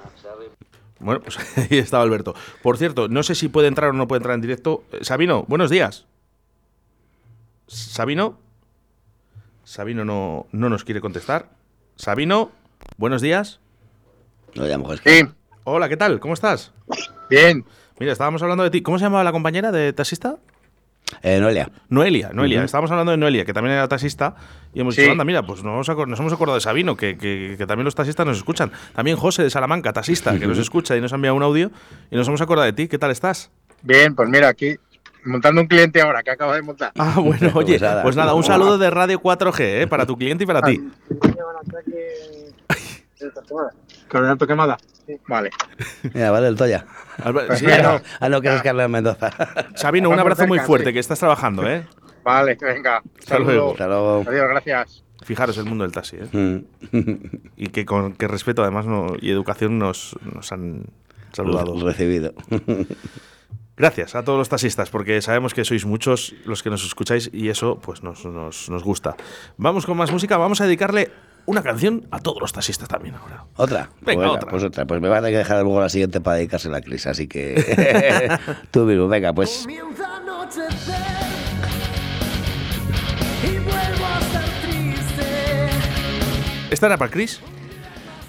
Bueno, 0.99 1.21
pues 1.21 1.37
ahí 1.57 1.77
estaba 1.79 2.03
Alberto. 2.03 2.35
Por 2.61 2.77
cierto, 2.77 3.07
no 3.07 3.23
sé 3.23 3.35
si 3.35 3.49
puede 3.49 3.67
entrar 3.67 3.89
o 3.89 3.93
no 3.93 4.07
puede 4.07 4.19
entrar 4.19 4.35
en 4.35 4.41
directo. 4.41 4.83
Eh, 4.91 4.99
Sabino, 5.03 5.45
buenos 5.47 5.69
días. 5.69 6.05
Sabino. 7.67 8.37
Sabino 9.63 10.05
no, 10.05 10.47
no 10.51 10.69
nos 10.69 10.83
quiere 10.83 11.01
contestar. 11.01 11.49
Sabino, 11.95 12.51
buenos 12.97 13.21
días. 13.21 13.59
No, 14.55 14.65
ya, 14.67 14.77
mejor 14.77 14.95
es 14.95 15.01
que- 15.01 15.19
Sí, 15.19 15.27
Hola, 15.65 15.89
¿qué 15.89 15.97
tal? 15.97 16.19
¿Cómo 16.21 16.33
estás? 16.33 16.71
bien. 17.29 17.65
Mira, 17.99 18.11
estábamos 18.11 18.41
hablando 18.41 18.63
de 18.63 18.69
ti. 18.69 18.81
¿Cómo 18.81 18.97
se 18.99 19.05
llamaba 19.05 19.23
la 19.23 19.31
compañera 19.31 19.71
de 19.71 19.91
taxista? 19.93 20.37
Eh, 21.23 21.39
Noelia, 21.39 21.71
Noelia, 21.89 22.31
Noelia. 22.33 22.63
Estábamos 22.63 22.91
hablando 22.91 23.11
de 23.11 23.17
Noelia, 23.17 23.45
que 23.45 23.53
también 23.53 23.73
era 23.75 23.87
taxista. 23.87 24.35
Y 24.73 24.81
hemos 24.81 24.93
Sí. 24.93 25.01
dicho, 25.01 25.13
anda, 25.13 25.23
mira, 25.23 25.41
pues 25.43 25.63
nos, 25.63 25.87
nos 25.87 26.19
hemos 26.19 26.33
acordado 26.33 26.55
de 26.55 26.61
Sabino, 26.61 26.95
que, 26.97 27.17
que- 27.17 27.55
que 27.57 27.65
también 27.65 27.85
los 27.85 27.95
taxistas 27.95 28.25
nos 28.25 28.37
escuchan. 28.37 28.71
También 28.93 29.15
José 29.17 29.41
de 29.43 29.49
Salamanca, 29.49 29.93
taxista, 29.93 30.37
que 30.37 30.45
nos 30.47 30.57
escucha 30.57 30.95
y 30.97 31.01
nos 31.01 31.13
ha 31.13 31.15
enviado 31.15 31.35
un 31.35 31.43
audio. 31.43 31.71
Y 32.11 32.15
nos 32.17 32.27
hemos 32.27 32.41
acordado 32.41 32.65
de 32.65 32.73
ti. 32.73 32.87
¿Qué 32.87 32.97
tal 32.97 33.11
estás? 33.11 33.49
Bien, 33.81 34.13
pues 34.15 34.27
mira, 34.29 34.49
aquí 34.49 34.75
montando 35.23 35.61
un 35.61 35.67
cliente 35.67 36.01
ahora 36.01 36.23
que 36.23 36.31
acabo 36.31 36.53
de 36.53 36.61
montar. 36.61 36.91
Ah, 36.97 37.15
bueno, 37.19 37.51
oye, 37.55 37.73
Pues 37.79 37.81
nada. 37.81 38.03
pues 38.03 38.15
nada, 38.15 38.33
un 38.33 38.43
saludo 38.43 38.77
de 38.77 38.89
Radio 38.89 39.19
4G, 39.19 39.59
¿eh? 39.83 39.87
para 39.87 40.05
tu 40.05 40.17
cliente 40.17 40.43
y 40.43 40.47
para 40.47 40.61
ti. 40.61 40.81
¿Con 44.09 44.37
tu 44.37 44.47
quemada? 44.47 44.77
Vale. 45.27 45.49
mira, 46.13 46.31
vale 46.31 46.47
el 46.47 46.55
Toya. 46.55 46.85
Pues 47.31 47.59
sí, 47.59 47.65
Ah, 48.19 48.29
no, 48.29 48.41
que 48.41 48.53
es 48.55 48.61
Carlos 48.61 48.89
Mendoza. 48.89 49.31
Sabino, 49.75 50.09
un 50.09 50.19
abrazo 50.19 50.45
muy 50.47 50.59
fuerte, 50.59 50.87
sí. 50.89 50.93
que 50.93 50.99
estás 50.99 51.19
trabajando, 51.19 51.67
¿eh? 51.67 51.85
Vale, 52.23 52.57
venga. 52.59 53.01
Hasta 53.19 53.39
luego. 53.39 53.71
Hasta 53.71 53.87
luego. 53.87 54.23
Adiós, 54.27 54.47
gracias. 54.49 55.03
Fijaros 55.23 55.57
el 55.57 55.65
mundo 55.65 55.83
del 55.83 55.91
taxi, 55.93 56.17
¿eh? 56.17 56.27
Mm. 56.91 57.15
Y 57.57 57.67
que 57.67 57.85
con 57.85 58.13
qué 58.13 58.27
respeto, 58.27 58.61
además, 58.63 58.85
no- 58.85 59.13
y 59.19 59.31
educación 59.31 59.79
nos, 59.79 60.15
nos 60.33 60.51
han 60.51 60.85
saludado. 61.33 61.73
Recibido. 61.83 62.33
Gracias 63.75 64.15
a 64.15 64.23
todos 64.23 64.39
los 64.39 64.49
taxistas, 64.49 64.89
porque 64.89 65.21
sabemos 65.21 65.53
que 65.53 65.63
sois 65.63 65.85
muchos 65.85 66.33
los 66.45 66.63
que 66.63 66.69
nos 66.71 66.83
escucháis 66.83 67.29
y 67.31 67.49
eso 67.49 67.79
pues 67.79 68.01
nos, 68.01 68.25
nos, 68.25 68.69
nos 68.69 68.83
gusta. 68.83 69.15
Vamos 69.57 69.85
con 69.85 69.95
más 69.97 70.11
música, 70.11 70.37
vamos 70.37 70.61
a 70.61 70.65
dedicarle 70.65 71.11
una 71.47 71.63
canción 71.63 72.05
a 72.11 72.19
todos 72.19 72.41
los 72.41 72.51
taxistas 72.53 72.87
también 72.89 73.15
ahora. 73.15 73.45
¿Otra? 73.55 73.89
Venga, 74.01 74.21
Pues 74.25 74.35
otra. 74.35 74.49
Pues 74.51 74.63
otra. 74.63 74.85
Pues 74.85 75.01
me 75.01 75.07
van 75.07 75.19
a 75.19 75.21
tener 75.21 75.33
que 75.33 75.37
dejar 75.39 75.63
luego 75.63 75.79
la 75.79 75.89
siguiente 75.89 76.19
para 76.21 76.35
dedicarse 76.37 76.67
a 76.67 76.71
la 76.71 76.81
crisis, 76.81 77.07
así 77.07 77.27
que 77.27 78.37
tú 78.71 78.81
mismo, 78.85 79.07
venga, 79.07 79.33
pues 79.33 79.61
Comienza 79.63 80.05
a 80.07 80.17
anochecer 80.17 80.95
y 83.43 83.57
vuelvo 83.59 84.05
a 84.05 84.19
estar 84.19 84.45
triste. 84.61 85.23
¿Esta 86.69 86.85
era 86.87 86.97
para 86.97 87.09
Chris? 87.11 87.39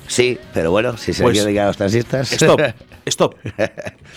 Sí, 0.09 0.39
pero 0.53 0.71
bueno, 0.71 0.97
si 0.97 1.13
se 1.13 1.23
pues, 1.23 1.35
quiere 1.35 1.47
dedicar 1.47 1.65
a 1.65 1.67
los 1.69 1.77
taxistas. 1.77 2.33
Stop, 2.33 2.61
stop, 3.07 3.37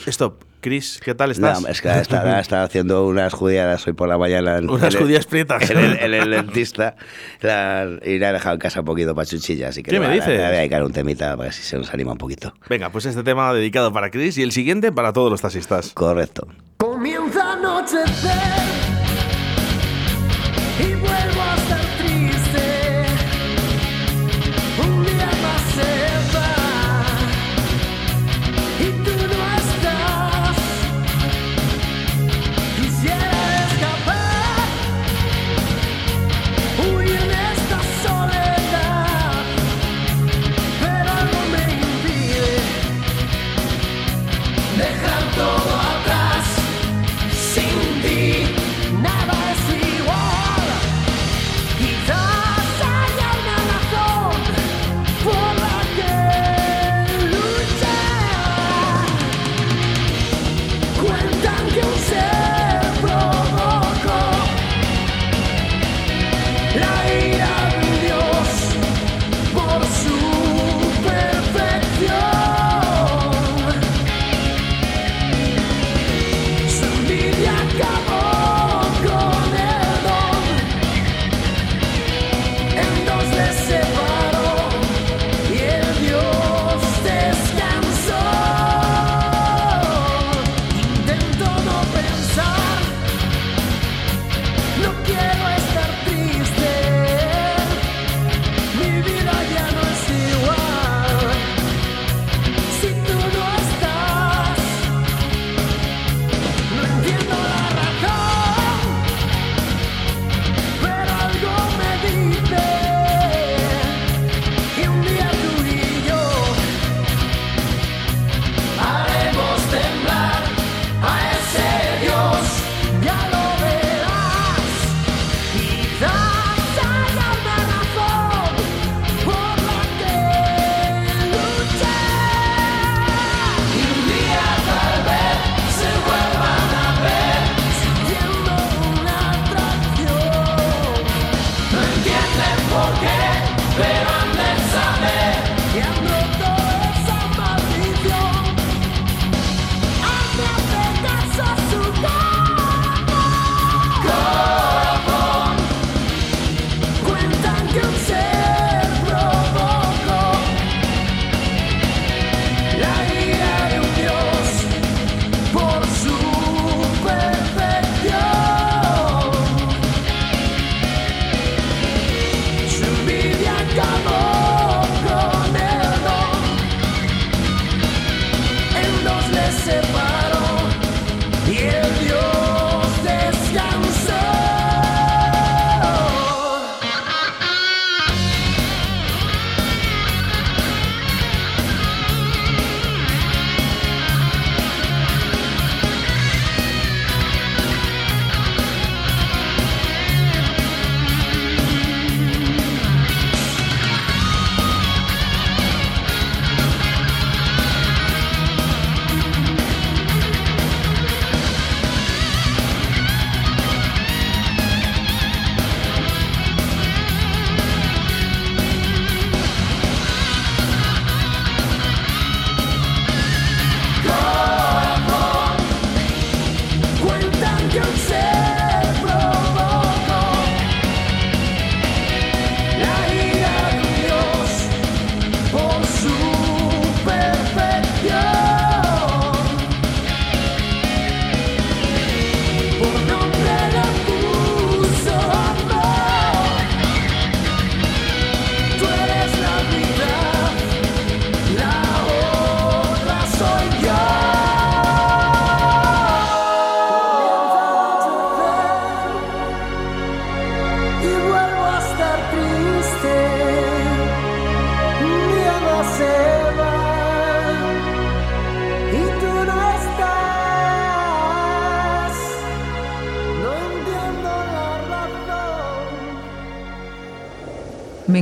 stop. 0.07 0.43
Chris, 0.61 0.99
¿qué 1.03 1.15
tal 1.15 1.31
estás? 1.31 1.61
No, 1.61 1.67
es 1.67 1.81
que 1.81 1.89
está, 1.89 2.39
está 2.39 2.63
haciendo 2.63 3.07
unas 3.07 3.33
judías 3.33 3.85
hoy 3.87 3.93
por 3.93 4.07
la 4.07 4.17
mañana. 4.17 4.57
En, 4.57 4.69
unas 4.69 4.93
en 4.93 5.09
el, 5.09 5.25
prietas. 5.25 5.69
El, 5.69 6.29
dentista. 6.29 6.95
La, 7.41 7.87
y 8.05 8.19
la 8.19 8.29
he 8.29 8.33
dejado 8.33 8.53
en 8.53 8.59
casa 8.59 8.79
un 8.79 8.85
poquito 8.85 9.15
para 9.15 9.25
chuchilla, 9.25 9.69
así 9.69 9.81
que 9.81 9.91
¿Qué 9.91 9.99
me 9.99 10.09
dices? 10.09 10.27
Le, 10.29 10.37
voy 10.37 10.45
a 10.45 10.49
dedicar 10.51 10.83
un 10.83 10.93
temita 10.93 11.35
para 11.35 11.49
que 11.49 11.55
si 11.55 11.63
se 11.63 11.77
nos 11.77 11.91
anima 11.93 12.11
un 12.11 12.19
poquito. 12.19 12.53
Venga, 12.69 12.91
pues 12.91 13.05
este 13.05 13.23
tema 13.23 13.51
dedicado 13.53 13.91
para 13.91 14.11
Chris 14.11 14.37
y 14.37 14.43
el 14.43 14.51
siguiente 14.51 14.91
para 14.91 15.11
todos 15.13 15.31
los 15.31 15.41
taxistas. 15.41 15.91
Correcto. 15.93 16.47
Comienza 16.77 17.53
anochecer. 17.53 18.80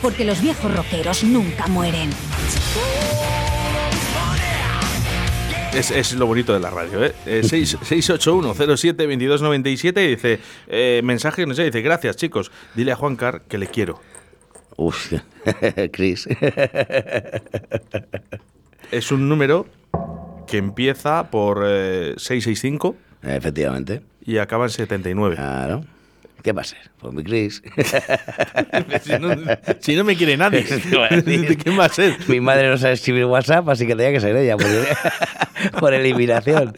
porque 0.00 0.24
los 0.24 0.40
viejos 0.40 0.74
rockeros 0.74 1.22
nunca 1.24 1.66
mueren. 1.68 2.08
Es, 5.74 6.14
lo 6.14 6.26
bonito 6.26 6.52
de 6.52 6.60
la 6.60 6.70
radio, 6.70 7.04
¿eh? 7.04 7.14
eh 7.26 7.42
681-07-2297 7.44 10.08
dice, 10.08 10.40
eh, 10.66 11.00
mensaje, 11.04 11.46
no 11.46 11.54
sé, 11.54 11.62
dice, 11.64 11.80
gracias 11.80 12.16
chicos, 12.16 12.50
dile 12.74 12.90
a 12.92 12.96
Juan 12.96 13.16
Car 13.16 13.42
que 13.42 13.56
le 13.56 13.68
quiero. 13.68 14.00
Uf, 14.76 15.12
Chris. 15.92 16.26
es 18.90 19.12
un 19.12 19.28
número 19.28 19.68
que 20.46 20.56
empieza 20.58 21.30
por 21.30 21.62
eh, 21.66 22.14
665. 22.16 22.96
Efectivamente. 23.22 24.02
Y 24.24 24.38
acaba 24.38 24.64
en 24.64 24.70
79. 24.70 25.36
Claro. 25.36 25.84
¿Qué 26.42 26.52
va 26.52 26.62
a 26.62 26.64
ser? 26.64 26.90
Pues 26.98 27.12
mi 27.12 27.22
Chris. 27.22 27.62
si, 29.02 29.18
no, 29.18 29.30
si 29.78 29.96
no 29.96 30.04
me 30.04 30.16
quiere 30.16 30.36
nadie, 30.36 30.62
Te 30.62 30.88
iba 30.88 31.06
a 31.06 31.08
decir. 31.08 31.48
¿de 31.48 31.56
qué 31.56 31.70
va 31.70 31.84
a 31.84 31.88
ser? 31.88 32.16
Mi 32.28 32.40
madre 32.40 32.68
no 32.68 32.78
sabe 32.78 32.94
escribir 32.94 33.26
WhatsApp, 33.26 33.68
así 33.68 33.86
que 33.86 33.94
tenía 33.94 34.12
que 34.12 34.20
ser 34.20 34.36
ella, 34.36 34.56
por, 34.56 34.66
por 35.80 35.94
eliminación. 35.94 36.72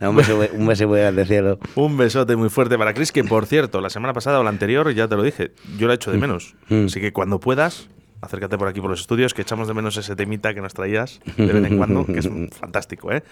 No, 0.00 0.10
un 0.10 0.16
beso, 0.16 0.40
un 0.52 0.66
beso 0.66 0.88
muy 0.88 0.98
grande, 0.98 1.24
cielo. 1.26 1.58
Un 1.74 1.96
besote 1.96 2.36
muy 2.36 2.48
fuerte 2.48 2.76
para 2.76 2.94
Chris, 2.94 3.12
que 3.12 3.22
por 3.24 3.46
cierto, 3.46 3.80
la 3.80 3.90
semana 3.90 4.12
pasada 4.12 4.40
o 4.40 4.42
la 4.42 4.50
anterior, 4.50 4.92
ya 4.94 5.06
te 5.06 5.16
lo 5.16 5.22
dije, 5.22 5.52
yo 5.78 5.86
la 5.86 5.94
echo 5.94 6.10
de 6.10 6.18
menos. 6.18 6.54
Mm. 6.68 6.86
Así 6.86 7.00
que 7.00 7.12
cuando 7.12 7.38
puedas, 7.38 7.88
acércate 8.20 8.58
por 8.58 8.68
aquí 8.68 8.80
por 8.80 8.90
los 8.90 9.00
estudios, 9.00 9.34
que 9.34 9.42
echamos 9.42 9.68
de 9.68 9.74
menos 9.74 9.96
ese 9.96 10.16
temita 10.16 10.54
que 10.54 10.60
nos 10.60 10.74
traías 10.74 11.20
de 11.36 11.46
vez 11.46 11.64
en 11.64 11.76
cuando, 11.76 12.04
que 12.04 12.18
es 12.18 12.28
fantástico, 12.58 13.12
¿eh? 13.12 13.22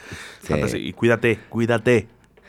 Sí. 0.43 0.49
Fantástico. 0.49 0.85
Y 0.85 0.93
cuídate, 0.93 1.39
cuídate, 1.49 2.07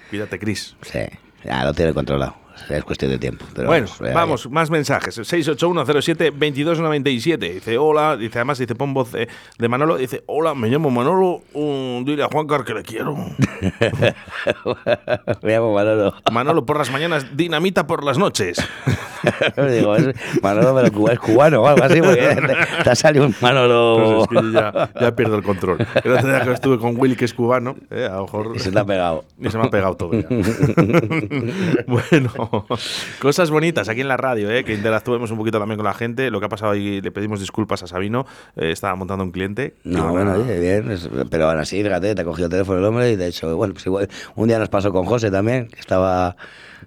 cuídate, 0.10 0.40
Chris. 0.40 0.76
Sí, 0.82 1.00
ya 1.44 1.64
lo 1.66 1.74
tiene 1.74 1.94
controlado. 1.94 2.36
Es 2.70 2.84
cuestión 2.84 3.12
de 3.12 3.18
tiempo. 3.18 3.46
Pero 3.56 3.68
bueno, 3.68 3.88
vamos, 4.00 4.14
vamos, 4.14 4.50
más 4.52 4.70
mensajes. 4.70 5.18
68107-2297. 5.20 7.38
Dice, 7.54 7.78
hola. 7.78 8.18
Dice, 8.18 8.40
además, 8.40 8.58
dice, 8.58 8.76
pon 8.76 8.94
voz 8.94 9.14
eh, 9.16 9.28
de 9.58 9.68
Manolo. 9.70 9.98
Dice, 9.98 10.24
hola, 10.28 10.54
me 10.56 10.70
llamo 10.70 10.90
Manolo. 10.90 11.42
um, 11.54 12.04
dile 12.06 12.24
a 12.24 12.28
Juan 12.28 12.48
Car 12.48 12.64
que 12.64 12.74
le 12.74 12.84
quiero. 12.84 13.16
Me 15.42 15.52
llamo 15.54 15.74
Manolo. 15.74 16.14
Manolo 16.32 16.66
por 16.66 16.78
las 16.78 16.92
mañanas, 16.92 17.26
dinamita 17.36 17.88
por 17.88 18.04
las 18.04 18.18
noches. 18.18 18.58
Digo, 19.72 19.96
es 19.96 20.16
Manolo, 20.42 20.76
pero 20.76 20.92
cuba- 20.92 21.14
es 21.14 21.20
cubano 21.20 21.62
o 21.62 21.68
algo 21.68 21.84
así, 21.84 22.02
porque 22.02 22.22
te, 22.84 22.90
ha 22.90 22.96
salido 22.96 23.26
un 23.26 23.36
Manolo. 23.42 23.98
Pues 23.98 24.22
es 24.22 24.28
que 24.28 24.36
yo 24.48 24.52
ya, 24.62 24.90
ya 25.00 25.16
pierdo 25.16 25.36
el 25.36 25.44
control. 25.44 25.86
El 26.04 26.12
otro 26.14 26.28
día 26.28 26.42
que 26.42 26.52
estuve 26.54 26.78
con 26.80 26.96
Will, 27.00 27.16
que 27.18 27.26
es 27.26 27.34
cubano, 27.34 27.76
eh, 27.92 28.08
a 28.10 28.16
lo 28.16 28.22
mejor. 28.24 28.52
Y 28.56 28.60
se 28.60 28.72
te 28.72 28.80
ha 28.80 28.86
pegado. 28.86 29.26
Y 29.40 29.50
se 29.50 29.58
me 29.58 29.66
ha 29.66 29.70
pegado 29.70 29.96
todo 29.96 30.12
ya. 30.14 30.28
bueno, 31.88 32.32
cosas 33.20 33.50
bonitas 33.52 33.90
aquí 33.90 34.02
en 34.02 34.08
la 34.08 34.18
radio, 34.18 34.50
eh, 34.50 34.64
que 34.64 34.74
interactuemos 34.74 35.32
un 35.32 35.38
poquito 35.38 35.60
también 35.60 35.78
con 35.78 35.86
la 35.86 35.94
gente. 35.94 36.30
Lo 36.32 36.40
que 36.40 36.46
ha 36.46 36.50
pasado 36.50 36.72
ahí, 36.72 37.02
le 37.02 37.12
pedimos 37.12 37.40
disculpas 37.40 37.84
a 37.84 37.88
Sabino. 37.88 38.26
eh, 38.56 38.72
estaba 38.72 38.96
montando 38.96 39.24
un 39.24 39.32
cliente. 39.32 39.76
No, 39.84 40.10
bueno, 40.12 40.34
oye, 40.34 40.60
bien, 40.60 40.98
pero 41.30 41.50
aún 41.50 41.60
así, 41.60 41.84
fíjate, 41.84 42.16
te 42.16 42.22
ha 42.22 42.26
cogido 42.26 42.46
el 42.46 42.52
teléfono 42.52 42.80
el 42.80 42.86
hombre 42.86 43.12
y 43.12 43.16
de 43.16 43.28
hecho, 43.28 43.56
bueno, 43.56 43.74
pues 43.74 43.86
igual, 43.86 44.10
un 44.36 44.48
día 44.48 44.60
nos 44.60 44.70
pasó 44.70 44.92
con 44.92 45.06
José 45.06 45.32
también, 45.32 45.68
que 45.68 45.80
estaba, 45.80 46.36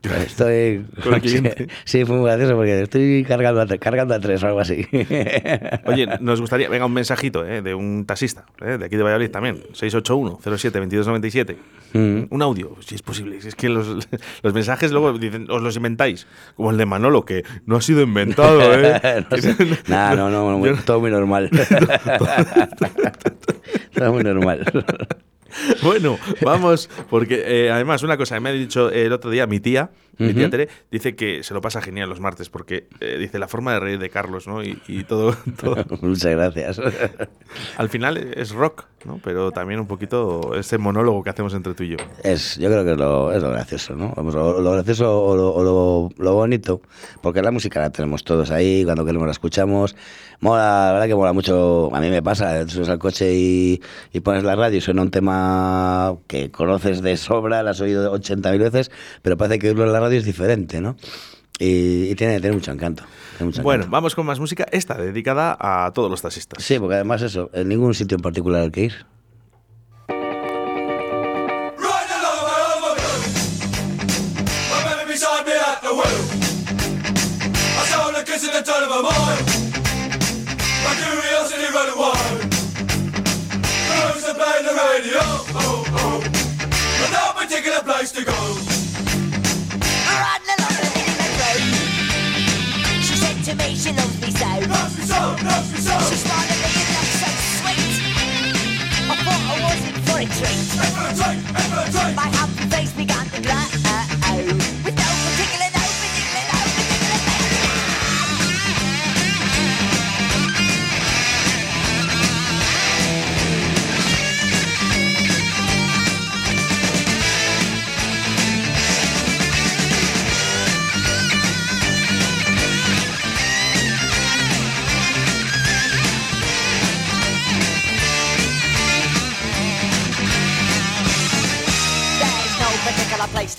estoy, 0.26 0.84
sí, 1.84 2.04
fue 2.04 2.16
muy 2.16 2.26
gracioso 2.26 2.56
porque 2.56 2.82
estoy 2.82 3.24
cargando 3.24 3.60
a, 3.60 3.66
cargando 3.78 4.14
a 4.14 4.20
tres 4.20 4.42
o 4.42 4.48
algo 4.48 4.58
así. 4.60 4.84
Oye, 5.86 6.08
nos 6.20 6.40
gustaría, 6.40 6.68
venga, 6.68 6.86
un 6.86 6.92
mensajito 6.92 7.46
eh, 7.46 7.62
de 7.62 7.74
un 7.74 8.04
taxista, 8.04 8.44
eh, 8.60 8.78
de 8.78 8.84
aquí 8.86 8.96
de 8.96 9.02
Valladolid 9.04 9.30
también, 9.30 9.62
681-07-2297. 9.72 11.56
Mm. 11.92 12.22
Un 12.30 12.42
audio, 12.42 12.76
si 12.80 12.94
es 12.96 13.02
posible. 13.02 13.40
Si 13.40 13.48
es 13.48 13.54
que 13.54 13.68
los, 13.68 14.08
los 14.42 14.54
mensajes 14.54 14.90
luego 14.90 15.12
dicen, 15.18 15.46
os 15.50 15.62
los 15.62 15.76
inventáis, 15.76 16.26
como 16.56 16.70
el 16.72 16.78
de 16.78 16.86
Manolo, 16.86 17.24
que 17.24 17.44
no 17.66 17.76
ha 17.76 17.80
sido 17.80 18.02
inventado, 18.02 18.60
¿eh? 18.74 19.24
no, 19.30 19.36
sé. 19.36 19.54
Nah, 19.88 20.14
no, 20.14 20.30
no, 20.30 20.58
muy- 20.58 20.74
todo 20.84 21.00
muy 21.00 21.10
normal. 21.10 21.48
todo 23.94 24.12
muy 24.12 24.24
normal. 24.24 24.64
Bueno, 25.82 26.18
vamos, 26.42 26.88
porque 27.10 27.42
eh, 27.44 27.70
además 27.70 28.02
una 28.02 28.16
cosa 28.16 28.36
que 28.36 28.40
me 28.40 28.50
ha 28.50 28.52
dicho 28.52 28.90
el 28.90 29.12
otro 29.12 29.30
día 29.30 29.46
mi 29.46 29.60
tía, 29.60 29.90
mi 30.18 30.34
tía 30.34 30.42
Ujú. 30.44 30.50
Tere, 30.50 30.68
dice 30.90 31.14
que 31.16 31.42
se 31.42 31.54
lo 31.54 31.60
pasa 31.60 31.80
genial 31.80 32.08
los 32.08 32.20
martes, 32.20 32.48
porque 32.50 32.86
eh, 33.00 33.16
dice 33.18 33.38
la 33.38 33.48
forma 33.48 33.72
de 33.74 33.80
reír 33.80 33.98
de 33.98 34.10
Carlos, 34.10 34.46
¿no? 34.46 34.62
Y, 34.62 34.80
y 34.88 35.04
todo, 35.04 35.34
todo. 35.60 35.76
Muchas 36.02 36.32
gracias. 36.32 36.80
Al 37.76 37.88
final 37.88 38.16
es 38.16 38.50
rock, 38.52 38.84
¿no? 39.04 39.20
Pero 39.22 39.50
también 39.52 39.80
un 39.80 39.86
poquito 39.86 40.54
ese 40.56 40.78
monólogo 40.78 41.22
que 41.22 41.30
hacemos 41.30 41.54
entre 41.54 41.74
tú 41.74 41.82
y 41.84 41.90
yo. 41.90 41.96
Es, 42.22 42.56
yo 42.58 42.68
creo 42.68 42.84
que 42.84 42.92
es 42.92 42.98
lo, 42.98 43.32
es 43.32 43.42
lo 43.42 43.50
gracioso, 43.50 43.94
¿no? 43.94 44.12
Vamos, 44.16 44.34
lo, 44.34 44.60
lo 44.60 44.72
gracioso 44.72 45.22
o, 45.22 45.36
lo, 45.36 45.54
o 45.54 46.12
lo- 46.18 46.32
bonito, 46.34 46.80
porque 47.20 47.42
la 47.42 47.50
música 47.50 47.80
la 47.80 47.90
tenemos 47.90 48.24
todos 48.24 48.50
ahí, 48.50 48.84
cuando 48.84 49.04
queremos 49.04 49.26
la 49.26 49.32
escuchamos. 49.32 49.94
Mola, 50.40 50.86
la 50.86 50.92
verdad 50.94 51.06
que 51.06 51.14
mola 51.14 51.32
mucho. 51.32 51.94
A 51.94 52.00
mí 52.00 52.10
me 52.10 52.20
pasa, 52.22 52.66
subes 52.68 52.88
al 52.88 52.98
coche 52.98 53.32
y, 53.32 53.80
y 54.12 54.20
pones 54.20 54.42
la 54.42 54.56
radio 54.56 54.78
y 54.78 54.80
suena 54.80 55.02
un 55.02 55.10
tema 55.10 56.16
que 56.26 56.50
conoces 56.50 57.00
de 57.00 57.16
sobra, 57.16 57.62
la 57.62 57.70
has 57.70 57.80
oído 57.80 58.12
80.000 58.18 58.58
veces, 58.58 58.90
pero 59.22 59.36
parece 59.36 59.58
que 59.60 59.68
oírlo 59.68 59.84
en 59.84 59.92
la 59.92 60.00
radio 60.02 60.18
es 60.18 60.24
diferente, 60.24 60.80
¿no? 60.80 60.96
Y, 61.58 62.10
y 62.10 62.14
tiene, 62.14 62.40
tiene 62.40 62.56
mucho 62.56 62.72
encanto. 62.72 63.04
tiene 63.36 63.46
mucho 63.46 63.62
Bueno, 63.62 63.82
encanto. 63.82 63.92
vamos 63.92 64.14
con 64.14 64.26
más 64.26 64.40
música, 64.40 64.66
esta 64.72 64.94
dedicada 64.94 65.56
a 65.58 65.92
todos 65.92 66.10
los 66.10 66.20
taxistas. 66.22 66.62
Sí, 66.62 66.78
porque 66.78 66.96
además 66.96 67.22
eso, 67.22 67.50
en 67.52 67.68
ningún 67.68 67.94
sitio 67.94 68.16
en 68.16 68.22
particular 68.22 68.62
al 68.62 68.72
que 68.72 68.84
ir. 68.84 69.06
My 74.74 74.84
baby 74.84 75.12
beside 88.02 88.71
she 93.82 93.92
loves 93.92 94.20
me 94.20 94.30
so. 94.30 94.46
Loves 94.46 94.96
me 94.96 95.04
so, 95.04 95.20
loves 95.42 95.72
me 95.72 95.78
so. 95.78 95.98
She 96.08 96.14
smiled 96.14 96.50
at 96.50 96.58
me 96.62 96.70
and 96.78 96.90
looked 96.94 97.16
so 97.18 97.28
sweet. 97.58 97.82
I 99.10 99.16
thought 99.24 99.42
I 99.42 99.58
was 99.64 99.82
in 99.88 99.96
for 100.06 100.18
a 100.18 100.26
treat. 100.38 100.54
In 100.54 100.86
for 100.94 101.02
a 101.02 101.14
treat, 101.18 101.38
in 101.38 101.66
for 101.66 101.82
a 101.82 101.90
treat. 101.90 102.14
My 102.14 102.28
happy 102.38 102.64
face 102.70 102.92
began 102.92 103.26
to 103.30 103.40
glow. 103.40 103.91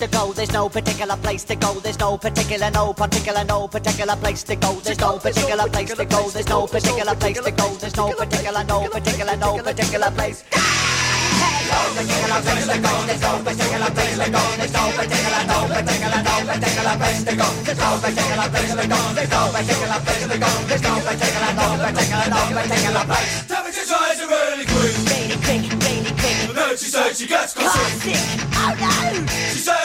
To 0.04 0.12
go. 0.12 0.34
There's 0.34 0.52
no 0.52 0.70
particular 0.70 1.16
place 1.18 1.44
to 1.46 1.56
go. 1.56 1.80
There's 1.80 2.00
no 2.00 2.18
particular, 2.18 2.70
no 2.72 2.94
particular, 2.94 3.44
no 3.46 3.68
particular 3.68 4.16
place 4.18 4.44
to 4.44 4.56
go. 4.56 4.74
There's 4.84 5.00
no 5.00 5.18
particular 5.18 5.68
place 5.70 5.94
to 5.94 6.06
go. 6.06 6.30
There's 6.30 6.50
no 6.50 6.68
particular 6.68 7.16
place 7.16 7.40
to 7.40 7.52
go. 7.52 7.68
There's 7.76 7.96
no 7.96 8.12
particular, 8.12 8.64
no 8.64 8.90
particular, 8.90 9.36
no 9.38 9.58
particular 9.64 10.12
place. 10.12 10.44
No 11.74 11.80
particular 11.96 12.42
place 12.44 12.68
to 12.68 12.78
go. 12.84 12.94
There's 13.08 13.22
no 13.22 13.32
particular 13.44 13.92
place 13.96 14.18
to 14.20 14.30
go. 14.32 14.44
There's 14.58 14.74
no 14.74 14.84
particular, 14.92 15.42
no 15.48 15.58
particular, 15.72 16.20
no 16.28 16.36
particular 16.52 16.96
place 17.00 17.24
to 17.24 17.34
go. 17.40 17.48
There's 17.64 17.80
no 17.80 17.90
particular 18.04 18.48
place 18.54 18.74
to 18.76 18.88
go. 18.92 19.00
There's 19.14 19.32
no 19.32 19.42
particular 19.56 20.00
place 20.04 20.26
to 20.28 20.38
go. 20.44 20.52
There's 20.68 20.84
no 20.84 20.94
particular, 21.08 21.52
no 21.54 21.68
particular, 21.80 22.28
no 22.34 22.42
particular 22.60 23.04
place. 23.08 23.32
Temperature 23.48 23.84
really 24.28 24.66
quick. 24.66 24.96
Really 25.08 25.38
quick, 25.46 25.64
really 25.80 26.12
quick. 26.20 26.56
Then 26.56 26.78
she 26.78 26.88
said 26.92 27.16
she 27.16 27.28
gets 27.28 27.54
Can't 27.54 27.72
sick. 28.04 28.20
Oh 28.56 28.74
no! 28.80 29.28
She 29.52 29.60
said 29.60 29.83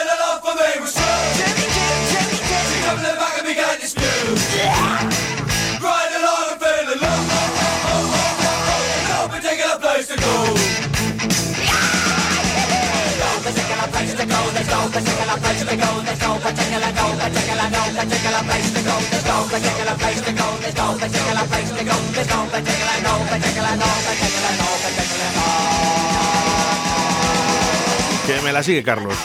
Que 28.29 28.41
me 28.41 28.51
la 28.51 28.61
sigue 28.61 28.83
Carlos. 28.83 29.15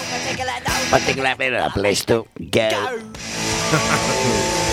Particular, 0.99 1.29
no 1.29 1.35
Particular 1.35 1.71
place 1.71 2.05
to 2.05 2.27
go. 2.51 3.01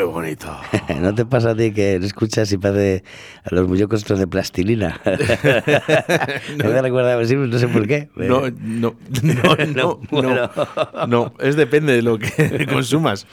bonito. 0.00 0.56
¿No 1.00 1.14
te 1.14 1.26
pasa 1.26 1.50
a 1.50 1.56
ti 1.56 1.72
que 1.72 1.96
escuchas 1.96 2.50
y 2.52 2.58
parece 2.58 3.04
a 3.44 3.54
los 3.54 3.68
muñecos 3.68 4.04
de 4.04 4.26
plastilina? 4.26 5.00
no. 6.56 6.70
Me 6.70 6.82
recuerda, 6.82 7.24
sí, 7.26 7.36
no 7.36 7.58
sé 7.58 7.68
por 7.68 7.86
qué. 7.86 8.08
No, 8.16 8.42
no, 8.50 8.96
no, 10.10 11.06
no, 11.06 11.34
es 11.38 11.56
depende 11.56 11.92
de 11.92 12.02
lo 12.02 12.18
que 12.18 12.66
consumas. 12.70 13.26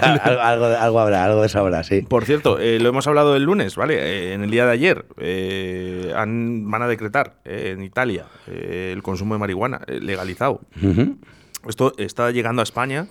algo, 0.00 0.40
algo, 0.40 0.64
algo 0.66 1.00
habrá, 1.00 1.24
algo 1.24 1.40
de 1.40 1.46
eso 1.46 1.58
habrá, 1.60 1.82
sí. 1.82 2.02
Por 2.02 2.24
cierto, 2.24 2.58
eh, 2.58 2.78
lo 2.80 2.88
hemos 2.88 3.06
hablado 3.06 3.36
el 3.36 3.44
lunes, 3.44 3.76
¿vale? 3.76 3.94
Eh, 3.98 4.34
en 4.34 4.44
el 4.44 4.50
día 4.50 4.66
de 4.66 4.72
ayer 4.72 5.06
eh, 5.18 6.12
han, 6.14 6.70
van 6.70 6.82
a 6.82 6.88
decretar 6.88 7.36
en 7.44 7.82
Italia 7.82 8.26
el 8.46 9.02
consumo 9.02 9.34
de 9.34 9.40
marihuana 9.40 9.80
legalizado. 9.86 10.60
Esto 11.66 11.94
está 11.96 12.30
llegando 12.30 12.60
a 12.60 12.64
España, 12.64 13.06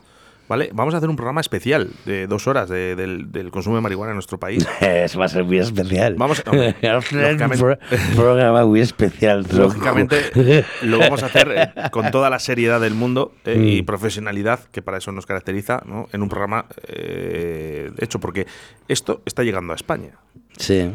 ¿vale? 0.48 0.70
Vamos 0.74 0.94
a 0.94 0.98
hacer 0.98 1.10
un 1.10 1.16
programa 1.16 1.42
especial 1.42 1.90
de 2.06 2.28
dos 2.28 2.48
horas 2.48 2.70
de- 2.70 2.96
del, 2.96 3.32
del 3.32 3.52
consumo 3.52 3.76
de 3.78 3.82
marihuana 3.82 4.12
en 4.12 4.16
nuestro 4.16 4.40
país. 4.40 4.68
Eso 4.82 5.20
va 5.20 5.26
a 5.26 5.30
ser 5.30 5.44
muy 5.44 5.58
especial. 5.60 6.16
Vamos, 6.16 6.44
hombre, 6.46 6.76
un 6.82 8.16
programa 8.16 8.66
muy 8.66 8.80
especial. 8.82 9.46
tronco. 9.46 9.68
Lógicamente 9.68 10.66
lo 10.84 11.00
vamos 11.00 11.24
a 11.24 11.28
hacer 11.28 11.52
eh, 11.56 11.90
con 11.92 12.12
toda 12.12 12.30
la 12.30 12.40
seriedad 12.40 12.80
del 12.82 12.94
mundo 12.94 13.34
eh, 13.46 13.58
y 13.78 13.82
Mm. 13.82 13.86
profesionalidad 13.86 14.60
que 14.72 14.82
para 14.82 14.98
eso 14.98 15.12
nos 15.12 15.26
caracteriza 15.26 15.82
¿no? 15.86 16.08
en 16.14 16.22
un 16.22 16.30
programa 16.30 16.66
eh, 16.88 17.92
hecho, 18.00 18.20
porque 18.20 18.48
esto 18.88 19.22
está 19.26 19.44
llegando 19.44 19.74
a 19.74 19.76
España. 19.76 20.12
Sí. 20.58 20.92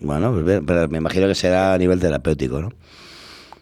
Bueno, 0.00 0.32
pues 0.32 0.60
pero 0.66 0.88
me 0.88 0.98
imagino 0.98 1.26
que 1.28 1.34
será 1.34 1.72
a 1.74 1.78
nivel 1.78 2.00
terapéutico, 2.00 2.60
¿no? 2.60 2.70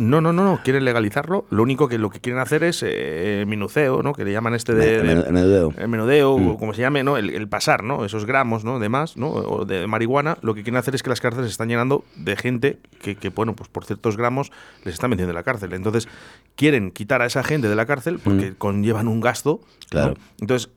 No, 0.03 0.21
no, 0.21 0.33
no, 0.33 0.45
no, 0.45 0.61
quieren 0.65 0.85
legalizarlo. 0.85 1.47
Lo 1.51 1.63
único 1.63 1.89
que 1.89 1.97
lo 1.99 2.11
que 2.11 2.21
quieren 2.21 2.41
hacer 2.41 2.65
es 2.65 2.83
eh, 2.85 3.45
minuceo, 3.47 4.03
¿no? 4.03 4.13
Que 4.13 4.25
le 4.25 4.33
llaman 4.33 4.55
este 4.55 4.75
de, 4.75 5.03
menudeo. 5.31 5.73
el 5.77 5.89
menudeo, 5.89 6.39
Mm. 6.39 6.49
o 6.49 6.59
como 6.59 6.75
se 6.75 6.81
llame, 6.83 7.05
¿no? 7.05 7.17
El, 7.17 7.31
el 7.31 7.49
pasar, 7.49 7.85
¿no? 7.85 8.05
Esos 8.05 8.25
gramos, 8.27 8.65
¿no? 8.65 8.79
De 8.79 8.89
más, 8.89 9.17
¿no? 9.17 9.29
O 9.29 9.65
de 9.65 9.87
marihuana. 9.87 10.39
Lo 10.43 10.55
que 10.55 10.63
quieren 10.63 10.79
hacer 10.79 10.95
es 10.95 11.03
que 11.03 11.11
las 11.11 11.21
cárceles 11.21 11.47
se 11.47 11.53
están 11.53 11.69
llenando 11.69 12.05
de 12.17 12.37
gente 12.37 12.79
que, 13.01 13.15
que, 13.17 13.29
bueno, 13.29 13.55
pues 13.55 13.69
por 13.69 13.85
ciertos 13.85 14.17
gramos 14.17 14.51
les 14.85 14.95
están 14.95 15.11
metiendo 15.11 15.31
en 15.31 15.37
la 15.37 15.43
cárcel. 15.45 15.73
Entonces, 15.73 16.09
quieren 16.57 16.91
quitar 16.91 17.23
a 17.23 17.27
esa 17.27 17.43
gente 17.45 17.69
de 17.69 17.77
la 17.77 17.87
cárcel 17.87 18.19
porque 18.23 18.55
conllevan 18.59 19.07
un 19.09 19.21
gasto. 19.21 19.61
¿no? 19.63 19.89
Claro. 19.91 20.15
Entonces, 20.41 20.71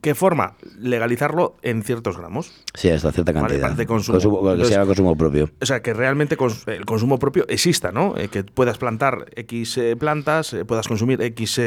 ¿qué 0.00 0.14
forma? 0.14 0.54
Legalizarlo 0.78 1.56
en 1.62 1.82
ciertos 1.82 2.16
gramos. 2.18 2.52
Sí, 2.74 2.90
hasta 2.90 3.12
cierta 3.12 3.32
Vale, 3.32 3.46
cantidad. 3.46 3.60
parte 3.68 3.82
de 3.82 3.86
consumo. 3.86 4.18
que 4.18 4.22
se 4.22 4.28
Entonces- 4.28 4.70
llama 4.70 4.86
consumo 4.86 5.16
propio. 5.16 5.50
O 5.60 5.66
sea, 5.66 5.82
que 5.82 5.92
realmente 5.94 6.36
cons- 6.38 6.66
el 6.70 6.84
consumo 6.86 7.18
propio 7.18 7.44
exista, 7.48 7.92
¿no? 7.92 8.16
Eh, 8.16 8.28
que 8.28 8.44
puedas 8.44 8.78
plantar 8.78 9.26
X 9.36 9.78
eh, 9.78 9.96
plantas, 9.96 10.52
eh, 10.54 10.64
puedas 10.64 10.88
consumir 10.88 11.20
X 11.22 11.60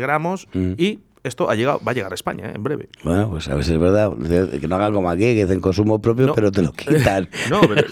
gramos 0.00 0.48
Mm. 0.52 0.72
y 0.76 1.00
esto 1.22 1.50
ha 1.50 1.54
llegado, 1.54 1.80
va 1.86 1.92
a 1.92 1.94
llegar 1.94 2.12
a 2.12 2.14
España 2.14 2.46
eh, 2.48 2.52
en 2.54 2.62
breve. 2.62 2.88
Bueno, 3.04 3.28
pues 3.30 3.48
a 3.48 3.62
si 3.62 3.72
es 3.72 3.78
verdad. 3.78 4.12
Que 4.60 4.66
no 4.68 4.76
hagan 4.76 4.92
como 4.94 5.10
aquí, 5.10 5.22
que 5.34 5.44
dicen 5.44 5.60
consumo 5.60 6.00
propio, 6.00 6.28
No. 6.28 6.34
pero 6.34 6.50
te 6.52 6.62
lo 6.62 6.72
quitan. 6.72 7.28
No, 7.50 7.60
pero, 7.62 7.86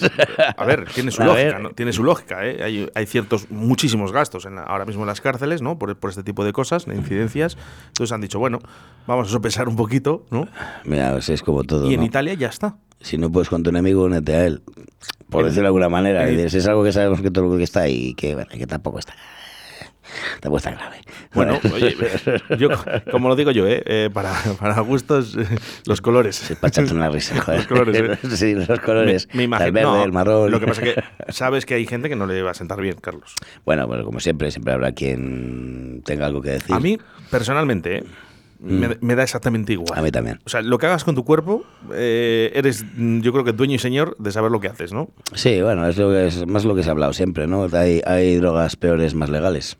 a 0.57 0.65
ver, 0.65 0.87
tiene 0.95 1.11
su 1.11 1.23
A 1.23 1.27
lógica. 1.27 1.59
¿no? 1.59 1.71
Tiene 1.71 1.93
su 1.93 2.05
lógica, 2.05 2.47
¿eh? 2.47 2.63
Hay, 2.63 2.89
hay 2.95 3.07
ciertos, 3.07 3.51
muchísimos 3.51 4.13
gastos 4.13 4.47
en 4.47 4.55
la- 4.57 4.63
ahora 4.63 4.85
mismo 4.85 5.03
en 5.03 5.09
las 5.09 5.21
cárceles, 5.21 5.63
¿no? 5.63 5.79
Por, 5.79 5.97
por 5.97 6.11
este 6.11 6.23
tipo 6.23 6.45
de 6.45 6.53
cosas, 6.53 6.87
de 6.87 6.95
incidencias. 6.95 7.57
Entonces 7.89 8.13
han 8.13 8.21
dicho, 8.21 8.39
bueno, 8.39 8.59
vamos 9.07 9.29
a 9.29 9.31
sopesar 9.31 9.69
un 9.69 9.77
poquito, 9.77 10.25
¿no? 10.31 10.49
Mira, 10.85 11.13
pues 11.13 11.29
es 11.29 11.43
como 11.43 11.65
todo. 11.65 11.89
Y 11.91 11.95
en 11.95 12.01
¿no? 12.01 12.07
Italia 12.07 12.35
ya 12.35 12.49
está. 12.49 12.77
Si 13.01 13.17
no 13.19 13.31
puedes 13.31 13.49
con 13.49 13.63
tu 13.63 13.71
enemigo, 13.71 14.05
únete 14.05 14.35
a 14.35 14.47
él. 14.47 14.63
Por 15.31 15.45
decirlo 15.45 15.63
de 15.65 15.69
alguna 15.69 15.89
manera. 15.89 16.29
Es 16.29 16.67
algo 16.67 16.83
que 16.83 16.91
sabemos 16.93 17.21
que 17.21 17.31
todo 17.31 17.47
lo 17.47 17.57
que 17.57 17.63
está 17.65 17.89
y 17.89 18.15
que, 18.15 18.35
bueno, 18.35 18.51
que 18.51 18.67
tampoco 18.67 18.99
está. 18.99 19.15
Tampoco 20.41 20.57
está 20.59 20.71
grave. 20.73 20.97
Bueno, 21.35 21.59
oye, 21.75 21.97
yo, 22.59 22.69
como 23.11 23.29
lo 23.29 23.37
digo 23.37 23.51
yo, 23.51 23.67
¿eh? 23.67 23.83
Eh, 23.87 24.11
para, 24.13 24.33
para 24.59 24.81
gustos, 24.81 25.37
los 25.87 26.01
colores. 26.01 26.57
Para 26.61 26.69
echarte 26.69 26.95
una 26.95 27.09
risa, 27.11 27.41
joder. 27.41 27.59
Los 27.61 27.67
colores, 27.67 27.97
¿eh? 27.97 28.29
Sí, 28.37 28.55
los 28.55 28.81
colores. 28.81 29.29
Me, 29.33 29.39
me 29.39 29.43
imagino- 29.45 29.67
el 29.67 29.73
verde, 29.73 29.87
no, 29.89 30.05
el 30.05 30.13
marrón. 30.13 30.51
Lo 30.51 30.61
que 30.61 30.67
pasa 30.67 30.83
es 30.85 30.95
que 30.95 31.33
sabes 31.33 31.67
que 31.67 31.75
hay 31.75 31.87
gente 31.87 32.09
que 32.09 32.17
no 32.17 32.27
le 32.27 32.43
va 32.43 32.51
a 32.53 32.55
sentar 32.55 32.81
bien, 32.81 32.97
Carlos. 33.01 33.35
Bueno, 33.65 33.87
bueno, 33.87 34.05
como 34.05 34.21
siempre, 34.21 34.51
siempre 34.51 34.73
habrá 34.73 34.93
quien 34.93 36.03
tenga 36.05 36.27
algo 36.27 36.41
que 36.43 36.51
decir. 36.51 36.75
A 36.75 36.81
mí, 36.81 36.99
personalmente, 37.31 37.99
¿eh? 37.99 38.05
me, 38.61 38.97
me 39.01 39.15
da 39.15 39.23
exactamente 39.23 39.73
igual. 39.73 39.95
Mm. 39.95 39.99
A 39.99 40.03
mí 40.03 40.11
también. 40.11 40.41
O 40.45 40.49
sea, 40.49 40.63
lo 40.63 40.79
que 40.79 40.87
hagas 40.87 41.05
con 41.05 41.15
tu 41.15 41.25
cuerpo, 41.25 41.65
eh, 41.95 42.51
eres, 42.55 42.85
mm, 42.97 43.21
yo 43.21 43.33
creo 43.33 43.45
que 43.45 43.53
dueño 43.53 43.75
y 43.75 43.79
señor 43.79 44.17
de 44.19 44.33
saber 44.33 44.51
lo 44.51 44.61
que 44.61 44.69
haces, 44.69 44.93
¿no? 44.93 45.11
Sí, 45.35 45.63
bueno, 45.63 45.87
es, 45.87 45.97
lo 45.97 46.11
que 46.11 46.27
es 46.27 46.47
más 46.47 46.65
lo 46.65 46.75
que 46.75 46.83
se 46.83 46.89
ha 46.89 46.93
hablado 46.93 47.13
siempre, 47.13 47.47
¿no? 47.47 47.69
Hay, 47.73 48.01
hay 48.05 48.37
drogas 48.37 48.77
peores 48.77 49.15
más 49.15 49.31
legales. 49.31 49.77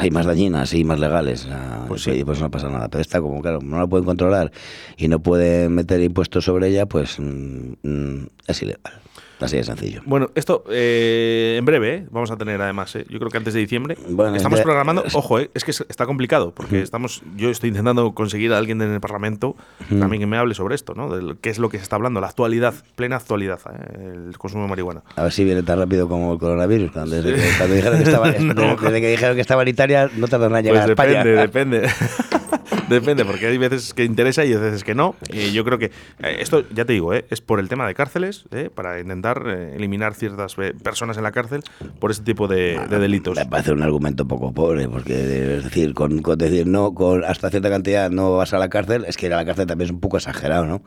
Hay 0.00 0.10
más 0.10 0.26
dañinas 0.26 0.72
y 0.74 0.84
más 0.84 1.00
legales. 1.00 1.46
ah, 1.50 1.84
Pues 1.88 2.06
y 2.06 2.24
pues 2.24 2.40
no 2.40 2.50
pasa 2.50 2.68
nada. 2.68 2.88
Pero 2.88 3.00
está 3.02 3.20
como, 3.20 3.40
claro, 3.42 3.60
no 3.62 3.78
la 3.78 3.86
pueden 3.86 4.04
controlar 4.04 4.52
y 4.96 5.08
no 5.08 5.20
pueden 5.20 5.74
meter 5.74 6.00
impuestos 6.00 6.44
sobre 6.44 6.68
ella, 6.68 6.86
pues 6.86 7.18
mm, 7.18 7.72
mm, 7.82 8.26
es 8.46 8.62
ilegal. 8.62 8.92
Así 9.40 9.56
de 9.56 9.62
sencillo. 9.64 10.02
Bueno, 10.04 10.30
esto 10.34 10.64
eh, 10.70 11.56
en 11.58 11.64
breve 11.64 11.94
¿eh? 11.94 12.06
vamos 12.10 12.30
a 12.30 12.36
tener 12.36 12.60
además, 12.60 12.94
¿eh? 12.96 13.06
yo 13.08 13.18
creo 13.18 13.30
que 13.30 13.38
antes 13.38 13.54
de 13.54 13.60
diciembre. 13.60 13.96
Bueno, 14.08 14.34
estamos 14.34 14.58
ya- 14.58 14.64
programando, 14.64 15.04
ojo, 15.12 15.38
¿eh? 15.38 15.50
es 15.54 15.64
que 15.64 15.70
es- 15.70 15.84
está 15.88 16.06
complicado, 16.06 16.52
porque 16.52 16.82
estamos, 16.82 17.22
yo 17.36 17.48
estoy 17.50 17.68
intentando 17.68 18.12
conseguir 18.14 18.52
a 18.52 18.58
alguien 18.58 18.82
en 18.82 18.92
el 18.92 19.00
Parlamento 19.00 19.54
también 19.88 20.20
que 20.20 20.26
me 20.26 20.36
hable 20.36 20.54
sobre 20.54 20.74
esto, 20.74 20.94
¿no? 20.94 21.08
De 21.14 21.36
qué 21.40 21.50
es 21.50 21.58
lo 21.58 21.68
que 21.68 21.76
se 21.78 21.84
está 21.84 21.96
hablando, 21.96 22.20
la 22.20 22.26
actualidad, 22.28 22.74
plena 22.96 23.16
actualidad, 23.16 23.60
¿eh? 23.72 24.24
el 24.28 24.36
consumo 24.38 24.64
de 24.64 24.70
marihuana. 24.70 25.02
A 25.16 25.22
ver 25.22 25.32
si 25.32 25.44
viene 25.44 25.62
tan 25.62 25.78
rápido 25.78 26.08
como 26.08 26.32
el 26.32 26.38
coronavirus. 26.38 26.90
Cuando, 26.90 27.14
desde, 27.16 27.34
que, 27.34 27.48
cuando 27.58 27.74
dijeron, 27.76 27.98
que 27.98 28.04
estaba, 28.04 28.30
No. 28.40 28.76
desde 28.76 29.00
que 29.00 29.10
dijeron 29.10 29.34
que 29.36 29.40
estaba 29.42 29.62
en 29.62 29.68
Italia, 29.68 30.10
no 30.16 30.26
tardan 30.26 30.56
en 30.56 30.64
llegar 30.64 30.84
Pues 30.94 30.98
a 30.98 31.02
España. 31.04 31.24
depende, 31.24 31.80
depende. 31.80 31.88
depende, 32.88 33.24
porque 33.24 33.46
hay 33.46 33.58
veces 33.58 33.94
que 33.94 34.04
interesa 34.04 34.44
y 34.44 34.52
hay 34.52 34.58
veces 34.58 34.84
que 34.84 34.94
no. 34.94 35.14
Y 35.32 35.52
yo 35.52 35.64
creo 35.64 35.78
que 35.78 35.86
eh, 35.86 36.38
esto, 36.40 36.64
ya 36.70 36.84
te 36.84 36.92
digo, 36.92 37.14
eh, 37.14 37.24
es 37.30 37.40
por 37.40 37.60
el 37.60 37.68
tema 37.68 37.86
de 37.86 37.94
cárceles, 37.94 38.44
eh, 38.50 38.70
para 38.74 39.00
intentar 39.00 39.44
eh, 39.46 39.74
eliminar 39.76 40.14
ciertas 40.14 40.56
eh, 40.58 40.74
personas 40.82 41.16
en 41.16 41.22
la 41.22 41.32
cárcel 41.32 41.62
por 41.98 42.10
este 42.10 42.24
tipo 42.24 42.48
de, 42.48 42.78
de 42.88 42.98
delitos. 42.98 43.36
Me 43.36 43.46
parece 43.46 43.72
un 43.72 43.82
argumento 43.82 44.26
poco 44.26 44.52
pobre, 44.52 44.88
porque 44.88 45.56
es 45.56 45.64
decir, 45.64 45.94
con, 45.94 46.22
con 46.22 46.38
decir 46.38 46.66
no, 46.66 46.94
con 46.94 47.24
hasta 47.24 47.50
cierta 47.50 47.70
cantidad 47.70 48.10
no 48.10 48.36
vas 48.36 48.52
a 48.52 48.58
la 48.58 48.68
cárcel, 48.68 49.04
es 49.06 49.16
que 49.16 49.26
ir 49.26 49.34
a 49.34 49.36
la 49.36 49.44
cárcel 49.44 49.66
también 49.66 49.86
es 49.86 49.92
un 49.92 50.00
poco 50.00 50.16
exagerado, 50.16 50.66
¿no? 50.66 50.82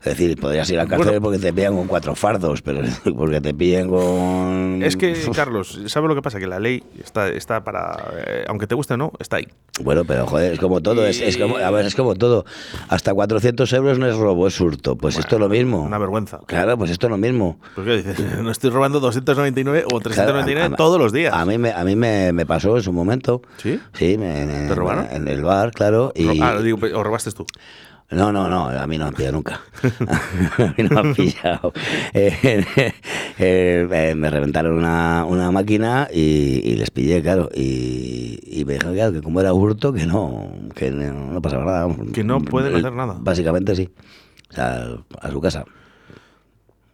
Es 0.00 0.16
decir, 0.16 0.40
podrías 0.40 0.68
ir 0.70 0.78
a 0.80 0.84
la 0.84 0.88
cárcel 0.88 1.06
Bueno. 1.08 1.20
porque 1.20 1.38
te 1.38 1.52
pillan 1.52 1.76
con 1.76 1.86
cuatro 1.86 2.14
fardos, 2.14 2.62
pero 2.62 2.80
porque 3.14 3.42
te 3.42 3.52
pillen 3.52 3.86
con... 3.90 4.80
Es 4.82 4.96
que, 4.96 5.14
Carlos, 5.34 5.78
¿sabes 5.88 6.08
lo 6.08 6.14
que 6.14 6.22
pasa? 6.22 6.38
Que 6.38 6.46
la 6.46 6.58
ley 6.58 6.82
está, 7.04 7.28
está 7.28 7.62
para. 7.62 7.98
eh, 8.26 8.44
aunque 8.48 8.66
te 8.66 8.74
guste 8.74 8.94
o 8.94 8.96
no, 8.96 9.12
está 9.18 9.36
ahí. 9.36 9.46
Bueno, 9.82 10.04
pero 10.06 10.26
joder, 10.26 10.54
es 10.54 10.58
como 10.58 10.80
todo, 10.80 11.06
es, 11.06 11.20
es 11.20 11.36
como, 11.36 11.58
a 11.58 11.70
ver, 11.70 11.84
es 11.84 11.94
como 11.94 12.14
todo. 12.14 12.46
Hasta 12.88 13.12
400 13.12 13.70
euros 13.74 13.98
no 13.98 14.06
es 14.06 14.16
robo, 14.16 14.46
es 14.46 14.58
hurto. 14.60 14.96
Pues 14.96 15.18
esto 15.18 15.36
es 15.36 15.40
lo 15.40 15.48
mismo. 15.50 15.82
Una 15.82 15.98
vergüenza. 15.98 16.40
Claro, 16.46 16.78
pues 16.78 16.90
esto 16.90 17.06
es 17.06 17.10
lo 17.10 17.18
mismo. 17.18 17.58
Pues 17.74 17.86
qué 17.86 17.96
dices, 17.98 18.38
no 18.42 18.50
estoy 18.50 18.70
robando 18.70 19.00
299 19.00 19.84
o 19.92 20.00
399 20.00 20.60
Claro, 20.60 20.72
a- 20.72 20.74
a- 20.74 20.76
todos 20.76 20.98
los 20.98 21.12
días. 21.12 21.34
A 21.34 21.44
mí 21.44 21.58
me, 21.58 21.72
a 21.72 21.84
mí 21.84 21.94
me, 21.94 22.32
me 22.32 22.46
pasó 22.46 22.76
en 22.78 22.82
su 22.82 22.92
momento. 22.92 23.42
¿Sí? 23.58 23.78
Sí, 23.92 24.16
me, 24.16 24.46
¿Te 24.46 24.74
robaron? 24.74 25.08
En 25.10 25.28
el 25.28 25.42
bar, 25.42 25.72
claro. 25.72 26.10
Y, 26.14 26.40
Ah, 26.40 26.58
digo, 26.60 26.78
¿o 26.94 27.02
robaste 27.04 27.30
tú? 27.32 27.44
No, 28.10 28.32
no, 28.32 28.48
no, 28.48 28.68
a 28.68 28.86
mí 28.88 28.98
no 28.98 29.04
me 29.04 29.08
han 29.08 29.14
pillado 29.14 29.36
nunca. 29.36 29.60
a 30.58 30.74
mí 30.76 30.82
no 30.82 30.90
me 30.90 31.00
han 31.00 31.14
pillado. 31.14 31.72
Eh, 32.12 32.36
eh, 33.38 33.86
eh, 33.90 34.14
me 34.16 34.30
reventaron 34.30 34.76
una, 34.76 35.24
una 35.24 35.52
máquina 35.52 36.08
y, 36.12 36.60
y 36.64 36.74
les 36.74 36.90
pillé, 36.90 37.22
claro. 37.22 37.48
Y, 37.54 38.40
y 38.42 38.64
me 38.64 38.74
dijeron, 38.74 38.94
claro, 38.94 39.12
que 39.12 39.22
como 39.22 39.40
era 39.40 39.54
hurto, 39.54 39.92
que 39.92 40.06
no, 40.06 40.50
que 40.74 40.90
no, 40.90 41.34
no 41.34 41.40
pasaba 41.40 41.64
nada. 41.64 41.96
Que 42.12 42.24
no 42.24 42.40
pueden 42.40 42.74
hacer 42.74 42.92
nada. 42.92 43.16
Básicamente 43.20 43.76
sí. 43.76 43.88
O 44.50 44.54
sea, 44.54 44.88
a 45.20 45.30
su 45.30 45.40
casa. 45.40 45.64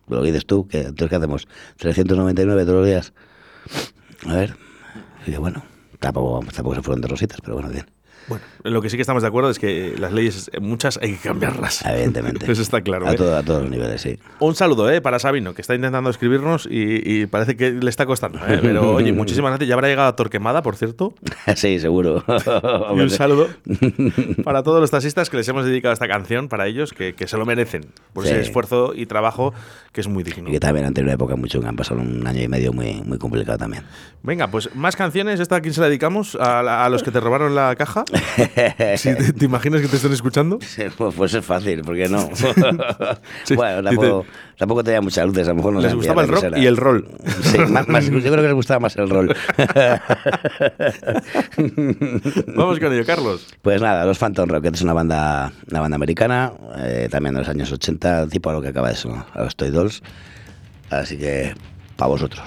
Lo 0.08 0.20
que 0.20 0.26
dices 0.26 0.44
tú, 0.44 0.68
que 0.68 0.80
entonces 0.80 1.08
¿qué 1.08 1.16
hacemos? 1.16 1.48
399 1.78 2.64
todos 2.64 2.78
los 2.78 2.86
días. 2.86 3.14
A 4.26 4.34
ver. 4.34 4.54
Y 5.26 5.34
bueno, 5.36 5.62
tampoco, 5.98 6.44
tampoco 6.52 6.76
se 6.76 6.82
fueron 6.82 7.00
de 7.00 7.08
rositas, 7.08 7.40
pero 7.40 7.54
bueno, 7.54 7.70
bien. 7.70 7.86
Bueno, 8.28 8.44
en 8.64 8.72
lo 8.72 8.82
que 8.82 8.90
sí 8.90 8.96
que 8.96 9.02
estamos 9.02 9.22
de 9.22 9.28
acuerdo 9.28 9.50
es 9.50 9.58
que 9.58 9.94
las 9.98 10.12
leyes, 10.12 10.50
muchas 10.60 10.98
hay 11.02 11.12
que 11.14 11.28
cambiarlas. 11.28 11.84
Evidentemente. 11.86 12.44
Eso 12.50 12.62
está 12.62 12.80
claro. 12.80 13.06
A, 13.06 13.12
¿eh? 13.12 13.16
todo- 13.16 13.36
a 13.36 13.42
todos 13.42 13.62
los 13.62 13.70
niveles, 13.70 14.00
sí. 14.00 14.18
Un 14.40 14.54
saludo 14.54 14.90
¿eh? 14.90 15.00
para 15.00 15.18
Sabino, 15.18 15.54
que 15.54 15.62
está 15.62 15.74
intentando 15.74 16.10
escribirnos 16.10 16.66
y, 16.70 17.02
y 17.22 17.26
parece 17.26 17.56
que 17.56 17.70
le 17.72 17.88
está 17.90 18.06
costando. 18.06 18.38
¿eh? 18.48 18.58
Pero 18.60 18.94
oye, 18.94 19.12
muchísimas 19.14 19.50
gracias. 19.50 19.68
Ya 19.68 19.74
habrá 19.74 19.88
llegado 19.88 20.08
a 20.08 20.16
Torquemada, 20.16 20.62
por 20.62 20.76
cierto. 20.76 21.14
sí, 21.56 21.78
seguro. 21.78 22.24
Y 22.96 23.00
un 23.00 23.10
saludo 23.10 23.48
para 24.44 24.62
todos 24.62 24.80
los 24.80 24.90
taxistas 24.90 25.30
que 25.30 25.36
les 25.36 25.48
hemos 25.48 25.64
dedicado 25.64 25.92
esta 25.92 26.08
canción, 26.08 26.48
para 26.48 26.66
ellos, 26.66 26.92
que, 26.92 27.14
que 27.14 27.26
se 27.28 27.36
lo 27.36 27.46
merecen, 27.46 27.86
por 28.12 28.24
Sí. 28.24 28.30
ese 28.30 28.40
esfuerzo 28.40 28.92
y 28.94 29.06
trabajo 29.06 29.54
que 29.92 30.00
es 30.00 30.08
muy 30.08 30.22
digno. 30.24 30.48
Y 30.48 30.52
que 30.52 30.60
también 30.60 30.86
han 30.86 30.94
tenido 30.94 31.08
una 31.10 31.14
época 31.14 31.36
mucho, 31.36 31.60
que 31.60 31.66
han 31.66 31.76
pasado 31.76 32.00
un 32.00 32.26
año 32.26 32.42
y 32.42 32.48
medio 32.48 32.72
muy, 32.72 33.02
muy 33.02 33.18
complicado 33.18 33.58
también. 33.58 33.84
Venga, 34.22 34.48
pues 34.48 34.74
más 34.74 34.96
canciones. 34.96 35.38
¿Esta 35.40 35.56
a 35.56 35.60
quién 35.60 35.72
se 35.74 35.80
la 35.80 35.86
dedicamos? 35.86 36.34
¿A, 36.36 36.62
la- 36.62 36.84
a 36.84 36.88
los 36.90 37.02
que 37.02 37.10
te 37.10 37.20
robaron 37.20 37.54
la 37.54 37.74
caja? 37.76 38.04
Sí, 38.96 39.14
¿te, 39.14 39.32
te 39.32 39.44
imaginas 39.44 39.80
que 39.80 39.88
te 39.88 39.96
están 39.96 40.12
escuchando? 40.12 40.58
Pues, 40.96 41.14
pues 41.14 41.34
es 41.34 41.44
fácil, 41.44 41.82
¿por 41.82 41.94
qué 41.96 42.08
no? 42.08 42.28
Sí, 43.44 43.54
bueno, 43.56 43.82
dice- 43.82 43.96
tampoco, 43.96 44.26
tampoco 44.58 44.84
tenía 44.84 45.00
muchas 45.00 45.26
luces, 45.26 45.46
a 45.46 45.50
lo 45.50 45.56
mejor 45.56 45.72
no 45.74 45.80
Les 45.80 45.94
gustaba 45.94 46.22
el 46.22 46.28
rock 46.28 46.44
y 46.56 46.66
el 46.66 46.76
rol. 46.76 47.08
Sí, 47.42 47.58
más- 47.58 47.88
más- 47.88 48.04
yo 48.06 48.20
creo 48.20 48.36
que 48.36 48.42
les 48.42 48.54
gustaba 48.54 48.80
más 48.80 48.96
el 48.96 49.08
rol. 49.10 49.34
Vamos 52.56 52.78
con 52.80 52.92
ello, 52.92 53.04
Carlos. 53.06 53.46
Pues 53.62 53.80
nada, 53.80 54.04
los 54.04 54.18
Phantom 54.18 54.48
Rocket 54.48 54.74
es 54.74 54.82
una 54.82 54.92
banda, 54.92 55.52
una 55.70 55.80
banda 55.80 55.94
americana, 55.96 56.52
eh, 56.78 57.08
también 57.10 57.34
de 57.34 57.40
los 57.40 57.48
años 57.48 57.70
80, 57.72 58.28
tipo 58.28 58.50
a 58.50 58.52
lo 58.54 58.62
que 58.62 58.68
acaba 58.68 58.88
de 58.88 58.96
sonar, 58.96 59.26
a 59.34 59.42
los 59.44 59.56
Toy 59.56 59.70
Dolls. 59.70 60.02
Así 60.90 61.16
que, 61.18 61.54
para 61.96 62.08
vosotros. 62.08 62.44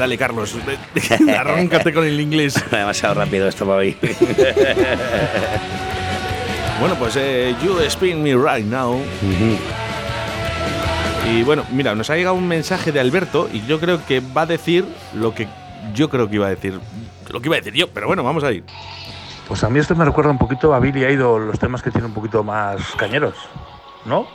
Dale, 0.00 0.16
Carlos. 0.18 0.56
Arráncate 1.38 1.92
con 1.92 2.04
el 2.04 2.20
inglés. 2.20 2.54
Demasiado 2.70 3.14
rápido 3.14 3.46
esto 3.46 3.66
para 3.66 3.78
hoy. 3.78 3.96
Bueno, 6.80 6.94
pues 6.98 7.14
eh, 7.16 7.54
You 7.62 7.78
Spin 7.80 8.22
Me 8.22 8.34
Right 8.34 8.66
Now. 8.66 9.00
Y 11.30 11.42
bueno, 11.42 11.64
mira, 11.70 11.94
nos 11.94 12.08
ha 12.10 12.16
llegado 12.16 12.34
un 12.34 12.48
mensaje 12.48 12.90
de 12.90 12.98
Alberto 13.00 13.48
y 13.52 13.64
yo 13.66 13.78
creo 13.78 14.04
que 14.06 14.20
va 14.20 14.42
a 14.42 14.46
decir 14.46 14.86
lo 15.14 15.34
que 15.34 15.46
yo 15.94 16.08
creo 16.08 16.28
que 16.28 16.36
iba 16.36 16.46
a 16.46 16.50
decir. 16.50 16.80
Lo 17.30 17.40
que 17.40 17.48
iba 17.48 17.56
a 17.56 17.60
decir 17.60 17.74
yo, 17.74 17.88
pero 17.88 18.06
bueno, 18.06 18.24
vamos 18.24 18.42
a 18.42 18.50
ir. 18.50 18.64
Pues 19.46 19.62
a 19.62 19.68
mí 19.68 19.78
esto 19.78 19.94
me 19.94 20.04
recuerda 20.04 20.30
un 20.30 20.38
poquito 20.38 20.74
a 20.74 20.80
Billy 20.80 21.04
Idol, 21.04 21.48
los 21.48 21.58
temas 21.58 21.82
que 21.82 21.90
tienen 21.90 22.06
un 22.10 22.14
poquito 22.14 22.42
más 22.42 22.80
cañeros, 22.96 23.34
¿no? 24.06 24.26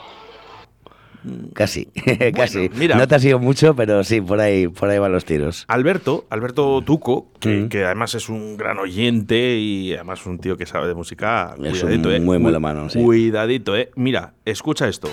Casi, 1.54 1.86
casi. 2.34 2.70
mira. 2.76 2.96
No 2.96 3.06
te 3.08 3.14
ha 3.14 3.18
sido 3.18 3.38
mucho, 3.38 3.74
pero 3.74 4.04
sí, 4.04 4.20
por 4.20 4.40
ahí, 4.40 4.68
por 4.68 4.88
ahí 4.88 4.98
van 4.98 5.12
los 5.12 5.24
tiros. 5.24 5.64
Alberto, 5.68 6.26
Alberto 6.30 6.82
Tuco, 6.82 7.28
que, 7.40 7.56
Mm. 7.62 7.68
que 7.68 7.84
además 7.84 8.14
es 8.14 8.28
un 8.28 8.56
gran 8.56 8.78
oyente 8.78 9.56
y 9.58 9.94
además 9.94 10.24
un 10.26 10.38
tío 10.38 10.56
que 10.56 10.66
sabe 10.66 10.88
de 10.88 10.94
música. 10.94 11.54
Es 11.62 11.80
cuidadito, 11.80 12.08
un 12.08 12.14
eh. 12.14 12.20
muy 12.20 12.38
melómano, 12.38 12.88
sí. 12.90 13.02
Cuidadito, 13.02 13.76
eh. 13.76 13.90
Mira, 13.96 14.34
escucha 14.44 14.88
esto. 14.88 15.08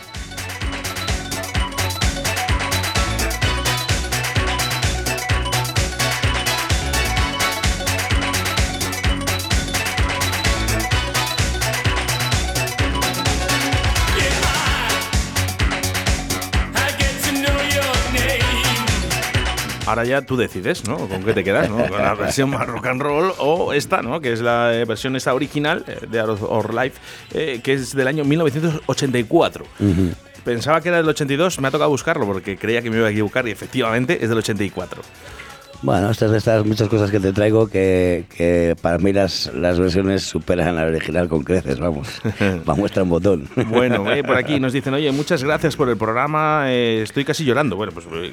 Ahora 19.94 20.06
ya 20.06 20.24
tú 20.24 20.36
decides, 20.38 20.88
¿no? 20.88 20.98
¿Con 20.98 21.22
qué 21.24 21.34
te 21.34 21.44
quedas, 21.44 21.70
¿no? 21.70 21.88
Con 21.88 22.02
la 22.02 22.16
versión 22.20 22.50
más 22.50 22.66
rock 22.66 22.88
and 22.88 23.00
roll 23.00 23.32
o 23.38 23.74
esta, 23.74 24.02
¿no? 24.02 24.22
Que 24.22 24.34
es 24.34 24.42
la 24.42 24.74
eh, 24.74 24.86
versión 24.86 25.16
esta 25.16 25.36
original 25.36 25.86
eh, 25.88 26.08
de 26.10 26.20
Out 26.20 26.40
of 26.42 26.74
Life, 26.74 27.00
eh, 27.32 27.62
que 27.64 27.74
es 27.74 27.96
del 27.96 28.08
año 28.08 28.24
1984. 28.24 29.66
Pensaba 30.44 30.82
que 30.82 30.90
era 30.90 30.98
del 30.98 31.08
82, 31.08 31.60
me 31.60 31.68
ha 31.68 31.72
tocado 31.72 31.92
buscarlo 31.92 32.26
porque 32.26 32.58
creía 32.58 32.82
que 32.82 32.90
me 32.90 32.98
iba 32.98 33.06
a 33.06 33.12
equivocar 33.12 33.48
y 33.48 33.52
efectivamente 33.52 34.18
es 34.20 34.30
del 34.30 34.40
84. 34.40 35.04
Bueno, 35.84 36.10
estas 36.12 36.32
de 36.32 36.38
estas 36.38 36.66
muchas 36.66 36.88
cosas 36.88 37.12
que 37.12 37.20
te 37.20 37.34
traigo 37.34 37.68
que, 37.68 38.24
que 38.38 38.74
para 38.82 38.98
mí 39.00 39.12
las, 39.12 39.52
las 39.54 39.78
versiones 39.78 40.24
superan 40.24 40.78
la 40.78 40.86
original 40.86 41.28
con 41.28 41.44
creces, 41.44 41.78
vamos. 41.78 42.08
Va 42.70 42.74
muestra 42.74 43.04
un 43.04 43.10
botón. 43.10 43.50
Bueno, 43.68 44.10
eh, 44.14 44.24
por 44.24 44.38
aquí 44.38 44.62
nos 44.62 44.72
dicen, 44.72 44.94
oye, 44.94 45.12
muchas 45.12 45.44
gracias 45.44 45.76
por 45.76 45.90
el 45.90 45.98
programa, 45.98 46.68
eh, 46.72 47.02
estoy 47.04 47.26
casi 47.26 47.44
llorando. 47.44 47.76
Bueno, 47.76 47.92
pues... 47.92 48.06
eh, 48.14 48.32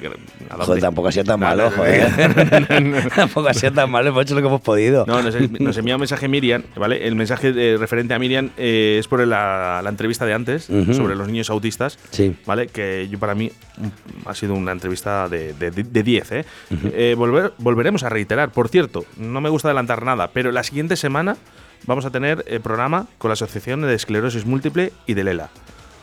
¿a? 0.48 0.64
Joder, 0.64 0.80
tampoco 0.80 1.08
ha 1.08 1.12
sido 1.12 1.24
tan 1.24 1.40
No, 1.40 1.46
malo, 1.46 1.64
no, 1.64 1.76
joder. 1.76 3.08
tampoco 3.16 3.48
ha 3.48 3.54
sido 3.54 3.72
tan 3.72 3.90
malo, 3.90 4.10
hemos 4.10 4.22
hecho 4.22 4.36
lo 4.36 4.42
que 4.42 4.46
hemos 4.46 4.60
podido. 4.60 5.04
No, 5.06 5.20
nos, 5.20 5.34
nos 5.60 5.76
envía 5.76 5.96
un 5.96 6.00
mensaje 6.00 6.28
Miriam, 6.28 6.62
¿vale? 6.76 7.04
El 7.04 7.16
mensaje 7.16 7.52
eh, 7.56 7.76
referente 7.76 8.14
a 8.14 8.20
Miriam 8.20 8.50
eh, 8.58 8.98
es 9.00 9.08
por 9.08 9.26
la, 9.26 9.80
la 9.82 9.90
entrevista 9.90 10.24
de 10.24 10.34
antes 10.34 10.64
sobre 10.92 11.16
los 11.16 11.26
niños 11.26 11.50
autistas, 11.50 11.98
Sí. 12.12 12.36
¿vale? 12.46 12.68
Que 12.68 13.08
yo 13.10 13.18
para 13.18 13.34
mí 13.34 13.50
mm, 13.78 14.28
ha 14.28 14.34
sido 14.36 14.54
una 14.54 14.70
entrevista 14.70 15.28
de 15.28 15.52
de- 15.54 15.70
de 15.72 16.02
10, 16.04 16.32
¿eh? 16.32 16.44
Eh, 16.94 17.14
volver- 17.18 17.39
volveremos 17.58 18.02
a 18.02 18.08
reiterar, 18.08 18.50
por 18.50 18.68
cierto, 18.68 19.04
no 19.16 19.40
me 19.40 19.48
gusta 19.48 19.68
adelantar 19.68 20.04
nada, 20.04 20.30
pero 20.32 20.50
la 20.52 20.62
siguiente 20.62 20.96
semana 20.96 21.36
vamos 21.86 22.04
a 22.04 22.10
tener 22.10 22.44
el 22.46 22.60
programa 22.60 23.06
con 23.18 23.30
la 23.30 23.34
Asociación 23.34 23.82
de 23.82 23.94
Esclerosis 23.94 24.46
Múltiple 24.46 24.92
y 25.06 25.14
de 25.14 25.24
Lela. 25.24 25.50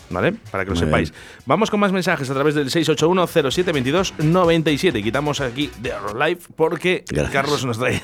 ¿Vale? 0.09 0.35
Para 0.51 0.63
que 0.63 0.69
lo 0.69 0.77
Muy 0.77 0.85
sepáis. 0.85 1.13
Vamos 1.45 1.69
con 1.69 1.81
más 1.81 1.91
mensajes 1.91 2.29
a 2.29 2.33
través 2.33 2.55
del 2.55 2.69
681-0722-97. 2.69 5.03
Quitamos 5.03 5.41
aquí 5.41 5.69
de 5.81 5.91
Our 5.93 6.17
Life 6.17 6.47
porque 6.55 7.03
Gracias. 7.09 7.33
Carlos 7.33 7.65
nos 7.65 7.77
trae. 7.77 7.95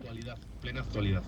Actualidad, 0.00 0.36
plena 0.60 0.80
actualidad. 0.80 1.22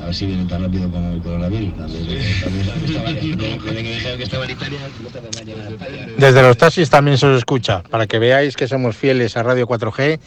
A 0.00 0.06
ver 0.06 0.14
si 0.14 0.26
viene 0.26 0.44
tan 0.46 0.62
rápido 0.62 0.90
como 0.90 1.12
el 1.12 1.20
coronavirus. 1.20 1.76
También, 1.76 2.40
también 2.42 3.86
estaba, 3.86 4.46
desde 6.18 6.42
los 6.42 6.56
taxis 6.56 6.88
también 6.90 7.18
se 7.18 7.26
os 7.26 7.38
escucha, 7.38 7.82
para 7.82 8.06
que 8.06 8.18
veáis 8.18 8.56
que 8.56 8.66
somos 8.66 8.96
fieles 8.96 9.36
a 9.36 9.42
Radio 9.42 9.66
4G. 9.66 10.18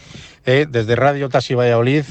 eh, 0.46 0.66
desde 0.68 0.96
Radio 0.96 1.28
Taxi 1.28 1.54
Valladolid 1.54 2.04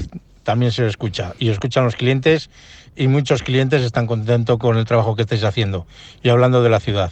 también 0.43 0.71
se 0.71 0.83
os 0.83 0.89
escucha. 0.89 1.33
Y 1.39 1.49
os 1.49 1.53
escuchan 1.53 1.85
los 1.85 1.95
clientes 1.95 2.49
y 2.95 3.07
muchos 3.07 3.43
clientes 3.43 3.81
están 3.81 4.07
contentos 4.07 4.57
con 4.57 4.77
el 4.77 4.85
trabajo 4.85 5.15
que 5.15 5.23
estáis 5.23 5.43
haciendo. 5.43 5.87
Y 6.21 6.29
hablando 6.29 6.63
de 6.63 6.69
la 6.69 6.79
ciudad. 6.79 7.11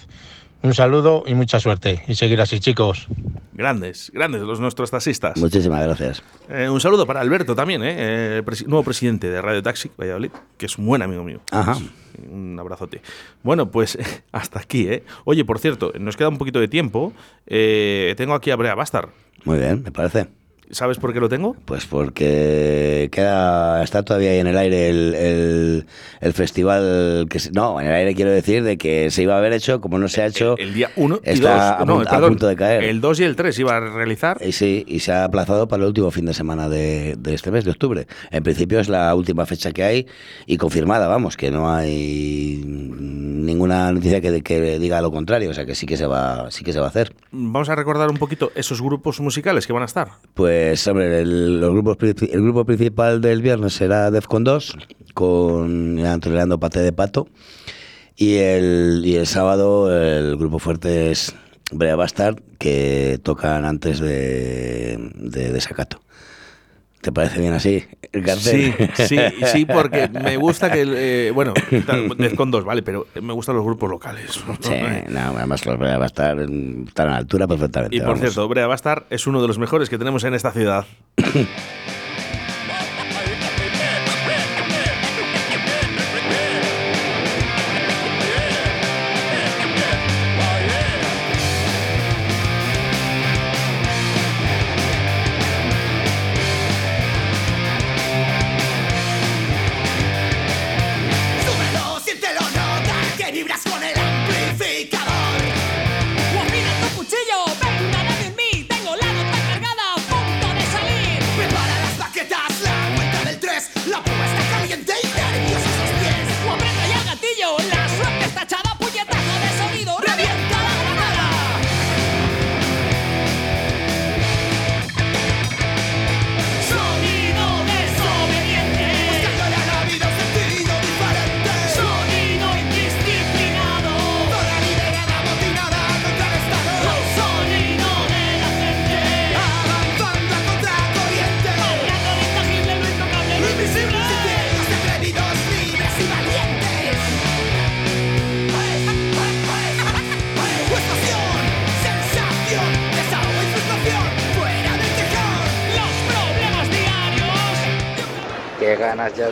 Un 0.64 0.74
saludo 0.76 1.24
y 1.26 1.34
mucha 1.34 1.60
suerte. 1.60 2.04
Y 2.08 2.16
seguir 2.16 2.40
así, 2.40 2.60
chicos. 2.60 3.08
Grandes, 3.54 4.12
grandes 4.14 4.42
los 4.44 4.60
nuestros 4.60 4.92
taxistas. 4.92 5.38
Muchísimas 5.38 5.84
gracias. 5.84 6.24
Eh, 6.50 6.70
un 6.70 6.80
saludo 6.80 7.06
para 7.08 7.22
Alberto 7.22 7.56
también, 7.56 7.84
¿eh? 7.84 7.96
Eh, 7.98 8.44
presi- 8.46 8.66
nuevo 8.68 8.84
presidente 8.84 9.30
de 9.30 9.42
Radio 9.42 9.62
Taxi 9.64 9.92
Valladolid, 10.00 10.32
que 10.58 10.68
es 10.68 10.78
un 10.78 10.86
buen 10.86 11.02
amigo 11.02 11.24
mío. 11.24 11.42
Ajá. 11.52 11.78
Un 12.30 12.58
abrazote. 12.60 13.02
Bueno, 13.44 13.72
pues 13.72 13.98
hasta 14.32 14.60
aquí, 14.60 14.88
¿eh? 14.88 15.04
Oye, 15.26 15.44
por 15.46 15.58
cierto, 15.60 15.94
nos 16.00 16.16
queda 16.16 16.30
un 16.30 16.38
poquito 16.38 16.60
de 16.60 16.68
tiempo. 16.68 17.12
Eh, 17.48 18.14
tengo 18.18 18.34
aquí 18.36 18.52
a 18.52 18.56
Brea 18.56 18.76
Bastar. 18.76 19.10
Muy 19.46 19.58
bien, 19.58 19.82
me 19.84 19.92
parece. 19.92 20.28
¿Sabes 20.72 20.98
por 20.98 21.14
qué 21.14 21.20
lo 21.20 21.30
tengo? 21.30 21.56
Pues 21.66 21.86
porque 21.86 23.10
queda, 23.12 23.84
está 23.84 24.04
todavía 24.04 24.32
ahí 24.32 24.40
en 24.40 24.48
el 24.48 24.58
aire 24.58 24.90
el, 24.90 25.16
el, 25.16 25.86
el 26.22 26.34
festival, 26.34 27.28
que 27.30 27.40
no, 27.54 27.80
en 27.82 27.88
el 27.88 27.94
aire 27.94 28.16
quiero 28.16 28.32
decir 28.32 28.64
de 28.64 28.78
que 28.78 29.12
se 29.12 29.24
iba 29.24 29.36
a 29.36 29.38
haber 29.38 29.54
hecho, 29.54 29.82
como 29.82 30.00
no 30.00 30.08
se 30.08 30.22
ha 30.22 30.28
hecho, 30.28 30.58
El 30.58 30.74
día 30.74 30.90
1 30.96 31.16
y 31.24 31.28
2. 31.28 31.34
está 31.36 31.78
a, 31.78 31.86
no, 31.86 31.96
punto- 31.96 32.10
a 32.10 32.12
perdón, 32.12 32.30
punto 32.30 32.48
de 32.48 32.56
caer. 32.56 32.84
El 32.84 33.02
2 33.02 33.20
y 33.20 33.24
el 33.26 33.36
3 33.36 33.60
iba 33.60 33.76
a 33.78 33.80
realizar. 33.80 34.38
Y 34.46 34.52
sí, 34.54 34.84
y 34.88 35.00
se 35.00 35.12
ha 35.12 35.24
aplazado 35.26 35.68
para 35.68 35.84
el 35.84 35.88
último 35.88 36.10
fin 36.12 36.26
de 36.26 36.34
semana 36.34 36.70
de, 36.70 37.16
de 37.18 37.34
este 37.34 37.52
mes, 37.52 37.66
de 37.66 37.72
octubre. 37.72 38.08
En 38.32 38.44
principio 38.44 38.80
es 38.80 38.88
la 38.90 39.14
última 39.14 39.46
fecha 39.46 39.72
que 39.72 39.84
hay 39.84 40.08
y 40.46 40.58
confirmada, 40.58 41.08
vamos, 41.08 41.38
que 41.38 41.52
no 41.52 41.70
hay 41.74 42.62
ninguna 42.66 43.92
noticia 43.92 44.22
que, 44.22 44.42
que 44.42 44.80
diga 44.80 45.02
lo 45.02 45.12
contrario, 45.12 45.50
o 45.50 45.54
sea 45.54 45.66
que 45.66 45.76
sí 45.76 45.86
que 45.86 45.98
se 45.98 46.06
va, 46.06 46.50
sí 46.52 46.64
que 46.64 46.74
se 46.74 46.80
va 46.80 46.86
a 46.86 46.90
hacer. 46.90 47.14
Vamos 47.32 47.70
a 47.70 47.76
recordar 47.76 48.10
un 48.10 48.18
poquito 48.18 48.52
esos 48.56 48.82
grupos 48.82 49.20
musicales 49.20 49.68
que 49.68 49.74
van 49.74 49.82
a 49.84 49.86
estar. 49.86 50.10
Pues, 50.34 50.61
hombre, 50.88 51.22
el, 51.22 51.60
grupo 51.62 52.66
principal 52.66 53.22
del 53.22 53.42
viernes 53.42 53.74
será 53.74 54.12
Defcon 54.12 54.44
2, 54.44 54.78
con 55.14 55.96
Leandro 55.96 56.60
Pate 56.60 56.80
de 56.80 56.94
Pato. 56.94 57.28
Y 58.16 58.36
el, 58.36 59.02
y 59.04 59.16
el 59.16 59.28
sábado 59.28 59.92
el 59.92 60.38
grupo 60.38 60.60
fuerte 60.60 61.12
es 61.12 61.34
Brea 61.72 61.96
Bastard, 61.96 62.42
que 62.60 63.20
tocan 63.24 63.66
antes 63.66 64.00
de, 64.00 64.98
de 65.16 65.52
Desacato. 65.52 66.02
¿Te 67.02 67.12
parece 67.12 67.40
bien 67.40 67.54
así 67.54 67.84
el 68.12 68.22
Sí, 68.38 68.72
cartel? 68.72 69.08
sí, 69.08 69.18
sí, 69.48 69.66
porque 69.74 70.08
me 70.10 70.38
gusta 70.38 70.72
que, 70.72 70.84
eh, 70.86 71.32
bueno, 71.32 71.54
con 72.36 72.52
dos, 72.52 72.64
vale, 72.64 72.84
pero 72.84 73.08
me 73.22 73.34
gustan 73.34 73.56
los 73.56 73.66
grupos 73.66 73.90
locales. 73.90 74.32
Sí, 74.60 74.74
no, 75.10 75.20
además 75.38 75.66
los 75.66 75.80
Brea 75.80 75.98
Bastard 75.98 76.48
mm, 76.48 76.88
están 76.90 77.08
a 77.08 77.12
la 77.12 77.18
altura 77.18 77.48
perfectamente. 77.48 77.96
Y 77.96 78.00
por 78.00 78.10
vamos. 78.10 78.22
cierto, 78.22 78.48
Brea 78.48 78.68
Bastar 78.68 79.06
es 79.10 79.26
uno 79.26 79.42
de 79.42 79.48
los 79.48 79.58
mejores 79.58 79.90
que 79.90 79.98
tenemos 79.98 80.24
en 80.26 80.34
esta 80.36 80.52
ciudad. 80.52 80.86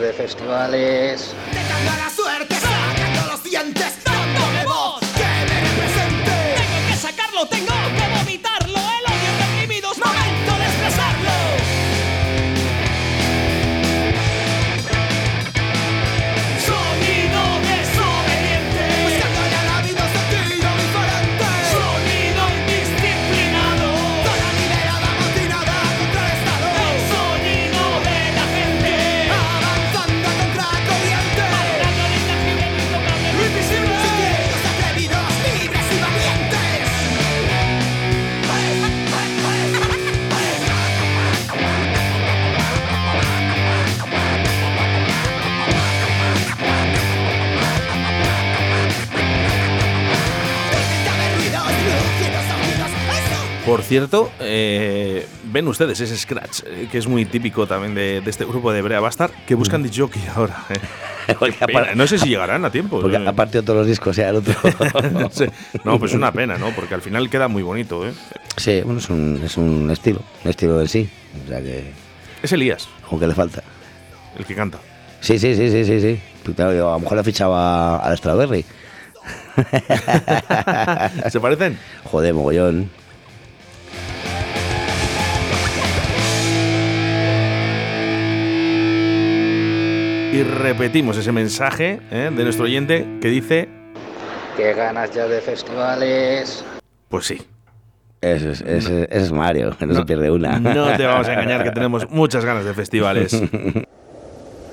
de 0.00 0.12
festivales. 0.12 1.39
Por 53.70 53.82
cierto, 53.82 54.32
eh, 54.40 55.28
ven 55.44 55.68
ustedes 55.68 56.00
ese 56.00 56.18
scratch, 56.18 56.62
eh, 56.66 56.88
que 56.90 56.98
es 56.98 57.06
muy 57.06 57.24
típico 57.24 57.68
también 57.68 57.94
de, 57.94 58.20
de 58.20 58.28
este 58.28 58.44
grupo 58.44 58.72
de 58.72 58.82
Brea 58.82 58.98
Bastar, 58.98 59.30
que 59.46 59.54
buscan 59.54 59.84
de 59.84 59.90
jockey 59.96 60.20
ahora. 60.34 60.64
eh. 60.70 61.52
Pena, 61.66 61.94
No 61.94 62.04
sé 62.08 62.18
si 62.18 62.30
llegarán 62.30 62.64
a 62.64 62.72
tiempo. 62.72 63.00
Porque 63.00 63.16
ha 63.16 63.32
partido 63.32 63.62
todos 63.62 63.78
los 63.78 63.86
discos, 63.86 64.16
ya 64.16 64.30
el 64.30 64.36
otro. 64.36 64.54
no, 65.12 65.30
sé. 65.30 65.52
No, 65.84 66.00
pues 66.00 66.10
es 66.10 66.16
una 66.16 66.32
pena, 66.32 66.58
¿no? 66.58 66.70
Porque 66.70 66.94
al 66.94 67.00
final 67.00 67.30
queda 67.30 67.46
muy 67.46 67.62
bonito, 67.62 68.04
¿eh? 68.08 68.12
Sí, 68.56 68.80
bueno, 68.84 68.98
es 68.98 69.08
un, 69.08 69.40
es 69.44 69.56
un 69.56 69.88
estilo, 69.88 70.20
un 70.42 70.50
estilo 70.50 70.76
del 70.76 70.88
sí. 70.88 71.08
O 71.44 71.48
sea 71.48 71.60
que, 71.60 71.92
Es 72.42 72.50
Elías, 72.52 72.88
como 73.08 73.20
que 73.20 73.28
le 73.28 73.34
falta. 73.36 73.62
el 74.36 74.44
que 74.44 74.56
canta. 74.56 74.78
Sí, 75.20 75.38
sí, 75.38 75.54
sí, 75.54 75.70
sí, 75.70 75.84
sí, 75.84 76.00
sí. 76.00 76.20
Claro, 76.56 76.90
a 76.90 76.94
lo 76.94 76.98
mejor 76.98 77.18
le 77.18 77.22
fichaba 77.22 77.98
a 77.98 78.10
la 78.10 78.16
Strawberry. 78.16 78.64
¿Se 81.30 81.38
parecen? 81.38 81.78
Joder, 82.02 82.34
mogollón. 82.34 82.90
Y 90.32 90.42
repetimos 90.44 91.16
ese 91.16 91.32
mensaje 91.32 92.00
¿eh? 92.10 92.30
de 92.34 92.44
nuestro 92.44 92.64
oyente 92.64 93.18
que 93.20 93.28
dice, 93.28 93.68
Qué 94.56 94.74
ganas 94.74 95.10
ya 95.12 95.26
de 95.26 95.40
festivales. 95.40 96.64
pues 97.08 97.26
sí, 97.26 97.42
es, 98.20 98.42
es 98.62 99.32
Mario, 99.32 99.76
que 99.76 99.86
no, 99.86 99.94
se 99.94 100.04
pierde 100.04 100.30
una. 100.30 100.60
no 100.60 100.96
te 100.96 101.04
vamos 101.04 101.26
a 101.28 101.32
engañar 101.32 101.64
que 101.64 101.70
tenemos 101.72 102.08
muchas 102.10 102.44
ganas 102.44 102.64
de 102.64 102.74
festivales. 102.74 103.42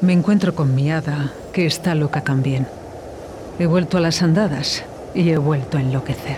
Me 0.02 0.14
encuentro 0.14 0.54
con 0.54 0.76
mi 0.76 0.92
hada, 0.92 1.32
que 1.54 1.66
está 1.66 1.96
loca 1.96 2.22
también. 2.22 2.68
He 3.58 3.66
vuelto 3.66 3.98
a 3.98 4.02
las 4.02 4.22
andadas 4.22 4.86
y 5.16 5.30
he 5.32 5.38
vuelto 5.38 5.78
a 5.78 5.82
enloquecer. 5.82 6.38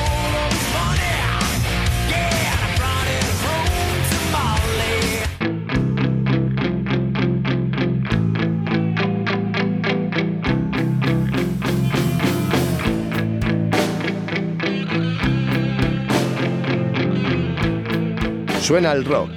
Suena 18.71 18.93
el 18.93 19.03
rock. 19.03 19.31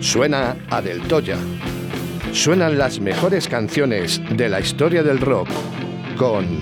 Suena 0.00 0.56
a 0.68 0.82
Del 0.82 1.00
Toya. 1.02 1.36
Suenan 2.32 2.76
las 2.76 2.98
mejores 2.98 3.46
canciones 3.46 4.20
de 4.36 4.48
la 4.48 4.58
historia 4.58 5.04
del 5.04 5.20
rock 5.20 5.46
con 6.16 6.60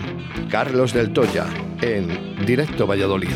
Carlos 0.51 0.93
Del 0.93 1.15
Toya 1.15 1.47
en 1.81 2.45
Directo 2.45 2.87
Valladolid. 2.87 3.31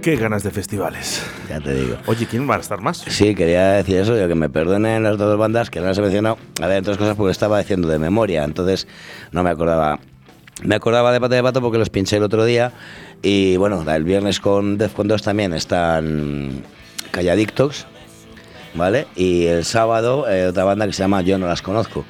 Qué 0.00 0.16
ganas 0.16 0.42
de 0.42 0.50
festivales. 0.50 1.22
Ya 1.50 1.60
te 1.60 1.74
digo. 1.74 1.98
Oye, 2.06 2.24
¿quién 2.24 2.48
va 2.48 2.56
a 2.56 2.60
estar 2.60 2.80
más? 2.80 3.04
Sí, 3.06 3.34
quería 3.34 3.72
decir 3.72 3.98
eso, 3.98 4.16
yo 4.16 4.26
que 4.28 4.34
me 4.34 4.48
perdonen 4.48 5.02
las 5.02 5.18
dos 5.18 5.38
bandas 5.38 5.68
que 5.68 5.80
no 5.80 5.86
las 5.88 5.98
he 5.98 6.00
mencionado. 6.00 6.38
A 6.62 6.66
ver, 6.68 6.78
otras 6.78 6.96
cosas 6.96 7.16
porque 7.16 7.32
estaba 7.32 7.58
diciendo 7.58 7.86
de 7.86 7.98
memoria, 7.98 8.44
entonces 8.44 8.88
no 9.30 9.42
me 9.42 9.50
acordaba. 9.50 10.00
Me 10.62 10.76
acordaba 10.76 11.12
de 11.12 11.20
Pata 11.20 11.34
de 11.34 11.42
Pato 11.42 11.60
porque 11.60 11.76
los 11.76 11.90
pinché 11.90 12.16
el 12.16 12.22
otro 12.22 12.46
día. 12.46 12.72
Y 13.24 13.56
bueno, 13.56 13.82
el 13.90 14.04
viernes 14.04 14.38
con 14.38 14.76
Defcon 14.76 15.08
2 15.08 15.22
también 15.22 15.54
están 15.54 16.62
Calladictos, 17.10 17.86
¿vale? 18.74 19.06
Y 19.16 19.46
el 19.46 19.64
sábado 19.64 20.28
eh, 20.28 20.48
otra 20.48 20.64
banda 20.64 20.86
que 20.86 20.92
se 20.92 21.02
llama 21.02 21.22
Yo 21.22 21.38
no 21.38 21.46
las 21.46 21.62
conozco. 21.62 22.04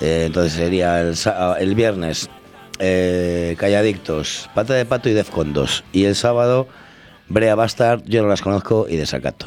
Eh, 0.00 0.24
entonces 0.26 0.54
sería 0.54 1.00
el, 1.00 1.14
el 1.60 1.74
viernes 1.76 2.28
eh, 2.80 3.54
Calladictos, 3.56 4.50
Pata 4.52 4.74
de 4.74 4.84
Pato 4.84 5.08
y 5.08 5.12
Defcon 5.12 5.52
2. 5.52 5.84
Y 5.92 6.06
el 6.06 6.16
sábado 6.16 6.66
Brea 7.28 7.54
Bastard, 7.54 8.02
Yo 8.06 8.20
no 8.22 8.28
las 8.28 8.42
conozco 8.42 8.86
y 8.88 8.96
Desacato. 8.96 9.46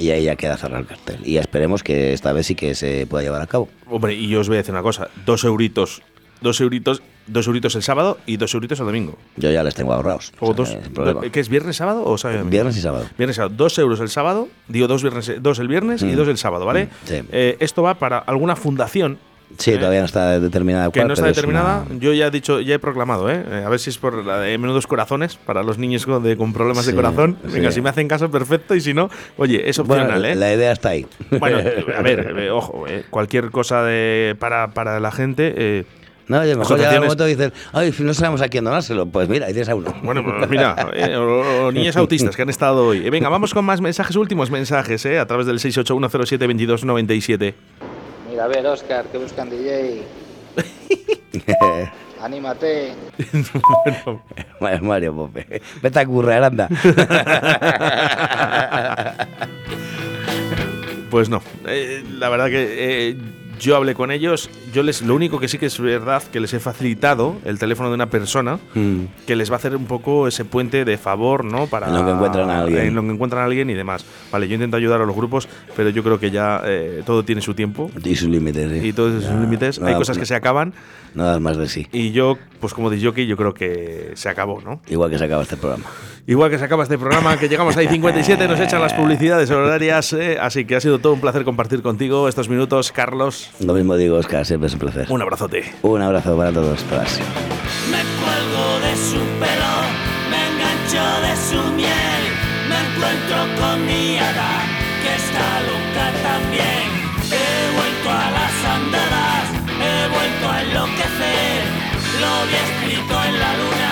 Y 0.00 0.10
ahí 0.10 0.24
ya 0.24 0.34
queda 0.34 0.56
cerrar 0.56 0.80
el 0.80 0.86
cartel. 0.88 1.20
Y 1.24 1.36
esperemos 1.36 1.84
que 1.84 2.12
esta 2.12 2.32
vez 2.32 2.48
sí 2.48 2.56
que 2.56 2.74
se 2.74 3.06
pueda 3.06 3.22
llevar 3.22 3.40
a 3.40 3.46
cabo. 3.46 3.68
Hombre, 3.88 4.14
y 4.14 4.26
yo 4.26 4.40
os 4.40 4.48
voy 4.48 4.56
a 4.56 4.58
decir 4.62 4.74
una 4.74 4.82
cosa. 4.82 5.06
Dos 5.24 5.44
euritos. 5.44 6.02
Dos 6.40 6.60
euritos. 6.60 7.02
Dos 7.26 7.46
euritos 7.46 7.74
el 7.74 7.82
sábado 7.82 8.18
y 8.26 8.36
dos 8.36 8.52
euritos 8.54 8.78
el 8.80 8.86
domingo. 8.86 9.16
Yo 9.36 9.50
ya 9.50 9.62
les 9.62 9.74
tengo 9.74 9.92
ahorrados. 9.94 10.32
O 10.40 10.50
o 10.50 10.66
sea, 10.66 10.78
dos. 10.94 11.24
¿Qué 11.32 11.40
es 11.40 11.48
viernes, 11.48 11.76
sábado 11.76 12.04
o 12.04 12.18
sábado? 12.18 12.44
Viernes 12.44 12.76
y 12.76 12.80
sábado. 12.80 13.06
Viernes 13.16 13.36
y 13.36 13.38
sábado. 13.38 13.54
Dos 13.56 13.78
euros 13.78 14.00
el 14.00 14.08
sábado. 14.10 14.48
Digo, 14.68 14.86
dos, 14.88 15.02
viernes, 15.02 15.32
dos 15.40 15.58
el 15.58 15.68
viernes 15.68 16.02
y 16.02 16.06
Mm. 16.06 16.16
dos 16.16 16.28
el 16.28 16.36
sábado, 16.38 16.66
¿vale? 16.66 16.88
Sí. 17.04 17.22
Eh, 17.32 17.56
esto 17.60 17.82
va 17.82 17.94
para 17.94 18.18
alguna 18.18 18.56
fundación 18.56 19.18
Sí, 19.58 19.72
todavía 19.76 20.00
no 20.00 20.06
está 20.06 20.40
determinada 20.40 20.86
que 20.86 20.98
cuál, 20.98 21.06
no 21.08 21.14
está 21.14 21.28
es 21.28 21.36
determinada. 21.36 21.84
una- 21.88 22.00
Yo 22.00 22.12
ya 22.12 22.26
he 22.26 22.30
dicho, 22.32 22.60
ya 22.60 22.74
he 22.74 22.78
proclamado, 22.80 23.30
¿eh? 23.30 23.44
Eh, 23.48 23.62
A 23.64 23.68
ver 23.68 23.78
si 23.78 23.88
es 23.90 23.98
por 23.98 24.24
la 24.24 24.40
de 24.40 24.58
menudos 24.58 24.86
corazones 24.88 25.36
para 25.36 25.62
los 25.62 25.78
niños 25.78 26.06
con, 26.06 26.24
de- 26.24 26.36
con 26.36 26.52
problemas 26.52 26.86
de 26.86 26.94
corazón. 26.94 27.36
Venga, 27.44 27.68
sí. 27.70 27.76
si 27.76 27.80
me 27.80 27.88
hacen 27.90 28.08
caso, 28.08 28.30
perfecto. 28.32 28.74
Y 28.74 28.80
si 28.80 28.94
no, 28.94 29.10
oye, 29.36 29.68
es 29.68 29.78
Bueno, 29.78 30.02
opcional, 30.04 30.24
¿eh? 30.24 30.34
La 30.34 30.52
idea 30.52 30.72
está 30.72 30.88
ahí. 30.88 31.06
Bueno, 31.38 31.58
a 31.96 32.02
ver, 32.02 32.34
eh, 32.36 32.50
ojo, 32.50 32.86
eh, 32.88 33.04
cualquier 33.10 33.50
cosa 33.52 33.84
de, 33.84 34.34
para, 34.40 34.70
para 34.72 34.98
la 34.98 35.12
gente. 35.12 35.54
No, 36.26 36.40
oye, 36.40 36.56
mejor 36.56 36.78
ya 36.78 36.90
de 36.90 36.96
asociaciones- 36.98 37.00
momento 37.00 37.24
dicen, 37.26 37.52
ay, 37.72 37.94
no 37.98 38.14
sabemos 38.14 38.40
a 38.40 38.48
quién 38.48 38.64
donárselo. 38.64 39.06
Pues 39.06 39.28
mira, 39.28 39.46
ahí 39.46 39.52
tienes 39.52 39.68
a 39.68 39.74
uno. 39.74 39.92
Bueno, 40.02 40.24
pues 40.24 40.48
mira, 40.50 40.74
eh, 40.94 41.16
o, 41.16 41.66
o 41.66 41.72
niños 41.72 41.96
autistas 41.96 42.34
que 42.36 42.42
han 42.42 42.50
estado 42.50 42.86
hoy. 42.86 43.06
Eh, 43.06 43.10
venga, 43.10 43.28
vamos 43.28 43.52
con 43.52 43.64
más 43.64 43.80
mensajes, 43.80 44.16
últimos 44.16 44.50
mensajes, 44.50 45.04
eh, 45.06 45.18
a 45.18 45.26
través 45.26 45.46
del 45.46 45.58
681072297. 45.58 47.54
Mira, 48.30 48.44
a 48.44 48.48
ver, 48.48 48.64
Oscar, 48.66 49.04
que 49.06 49.18
buscan 49.18 49.50
DJ. 49.50 50.02
Anímate. 52.22 52.94
Bueno, 54.58 54.78
Mario 54.82 55.14
Pope. 55.14 55.60
Vete 55.82 55.98
a 55.98 56.06
currar, 56.06 56.44
anda. 56.44 56.68
Pues 61.10 61.28
no, 61.28 61.40
eh, 61.68 62.02
la 62.18 62.28
verdad 62.28 62.46
que 62.46 63.10
eh, 63.10 63.16
yo 63.60 63.76
hablé 63.76 63.94
con 63.94 64.10
ellos, 64.10 64.50
yo 64.72 64.82
les, 64.82 65.02
lo 65.02 65.14
único 65.14 65.38
que 65.40 65.48
sí 65.48 65.58
que 65.58 65.66
es 65.66 65.78
verdad 65.80 66.22
que 66.22 66.40
les 66.40 66.52
he 66.54 66.60
facilitado 66.60 67.36
el 67.44 67.58
teléfono 67.58 67.88
de 67.88 67.94
una 67.94 68.10
persona 68.10 68.58
Mm. 68.74 69.04
que 69.26 69.36
les 69.36 69.50
va 69.50 69.54
a 69.54 69.58
hacer 69.58 69.76
un 69.76 69.86
poco 69.86 70.26
ese 70.28 70.44
puente 70.44 70.84
de 70.84 70.98
favor, 70.98 71.44
¿no? 71.44 71.66
Para 71.66 71.88
En 71.88 71.94
lo 71.94 72.04
que 72.04 72.10
encuentran 72.12 72.50
a 72.50 72.60
alguien. 72.62 72.86
en 72.86 72.94
lo 72.94 73.02
que 73.02 73.08
encuentran 73.10 73.42
a 73.42 73.44
alguien 73.46 73.70
y 73.70 73.74
demás. 73.74 74.04
Vale, 74.32 74.48
yo 74.48 74.54
intento 74.54 74.76
ayudar 74.76 75.00
a 75.00 75.06
los 75.06 75.14
grupos, 75.16 75.48
pero 75.76 75.90
yo 75.90 76.02
creo 76.02 76.18
que 76.18 76.30
ya 76.30 76.60
eh, 76.64 77.02
todo 77.06 77.24
tiene 77.24 77.40
su 77.40 77.54
tiempo 77.54 77.90
Y 78.04 78.16
sus 78.16 78.28
límites, 78.28 78.70
sí. 78.80 78.88
y 78.88 78.92
todos 78.92 79.22
sus 79.24 79.34
límites. 79.34 79.80
Hay 79.80 79.94
cosas 79.94 80.18
que 80.18 80.26
se 80.26 80.34
acaban 80.34 80.72
Nada 81.14 81.38
más 81.38 81.56
de 81.56 81.68
sí. 81.68 81.86
y 81.92 82.10
yo, 82.12 82.36
pues 82.60 82.74
como 82.74 82.90
jockey 82.90 83.26
yo 83.26 83.36
creo 83.36 83.54
que 83.54 84.12
se 84.14 84.28
acabó, 84.28 84.60
¿no? 84.60 84.80
Igual 84.88 85.10
que 85.10 85.18
se 85.18 85.24
acaba 85.24 85.42
este 85.42 85.56
programa. 85.56 85.84
Igual 86.26 86.50
que 86.50 86.58
se 86.58 86.64
acaba 86.64 86.84
este 86.84 86.96
programa, 86.96 87.36
que 87.38 87.50
llegamos 87.50 87.76
ahí 87.76 87.86
57, 87.86 88.48
nos 88.48 88.58
echan 88.58 88.80
las 88.80 88.94
publicidades 88.94 89.50
horarias, 89.50 90.14
eh, 90.14 90.38
así 90.40 90.64
que 90.64 90.74
ha 90.74 90.80
sido 90.80 90.98
todo 90.98 91.12
un 91.12 91.20
placer 91.20 91.44
compartir 91.44 91.82
contigo 91.82 92.30
estos 92.30 92.48
minutos, 92.48 92.92
Carlos. 92.92 93.50
Lo 93.60 93.74
mismo 93.74 93.94
digo, 93.94 94.16
Oscar, 94.16 94.46
siempre 94.46 94.68
es 94.68 94.72
un 94.72 94.78
placer. 94.78 95.06
Un 95.10 95.20
abrazote. 95.20 95.64
Un 95.82 96.00
abrazo 96.00 96.34
para 96.34 96.50
todos. 96.50 96.82
Todas. 96.84 97.20
Me 97.90 98.00
cuelgo 98.24 98.80
de 98.80 98.96
su 98.96 99.20
pelo, 99.36 99.74
me 100.30 100.40
engancho 100.48 101.04
de 101.28 101.34
su 101.36 101.60
miel, 101.76 102.22
me 102.70 102.78
encuentro 102.80 103.60
con 103.60 103.84
mi 103.84 104.16
hada, 104.16 104.64
que 105.04 105.14
está 105.20 105.60
loca 105.68 106.06
también. 106.24 106.88
He 107.28 107.76
vuelto 107.76 108.10
a 108.10 108.30
las 108.30 108.56
andadas, 108.64 109.44
he 109.76 110.08
vuelto 110.08 110.50
a 110.50 110.62
enloquecer, 110.62 111.60
lo 112.16 112.32
vi 112.48 112.56
escrito 112.64 113.24
en 113.28 113.38
la 113.38 113.52
luna 113.58 113.83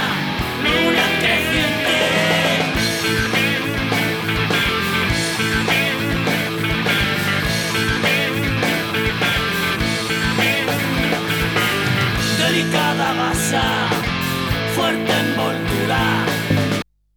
Fuerte 14.75 15.13
en 15.13 15.37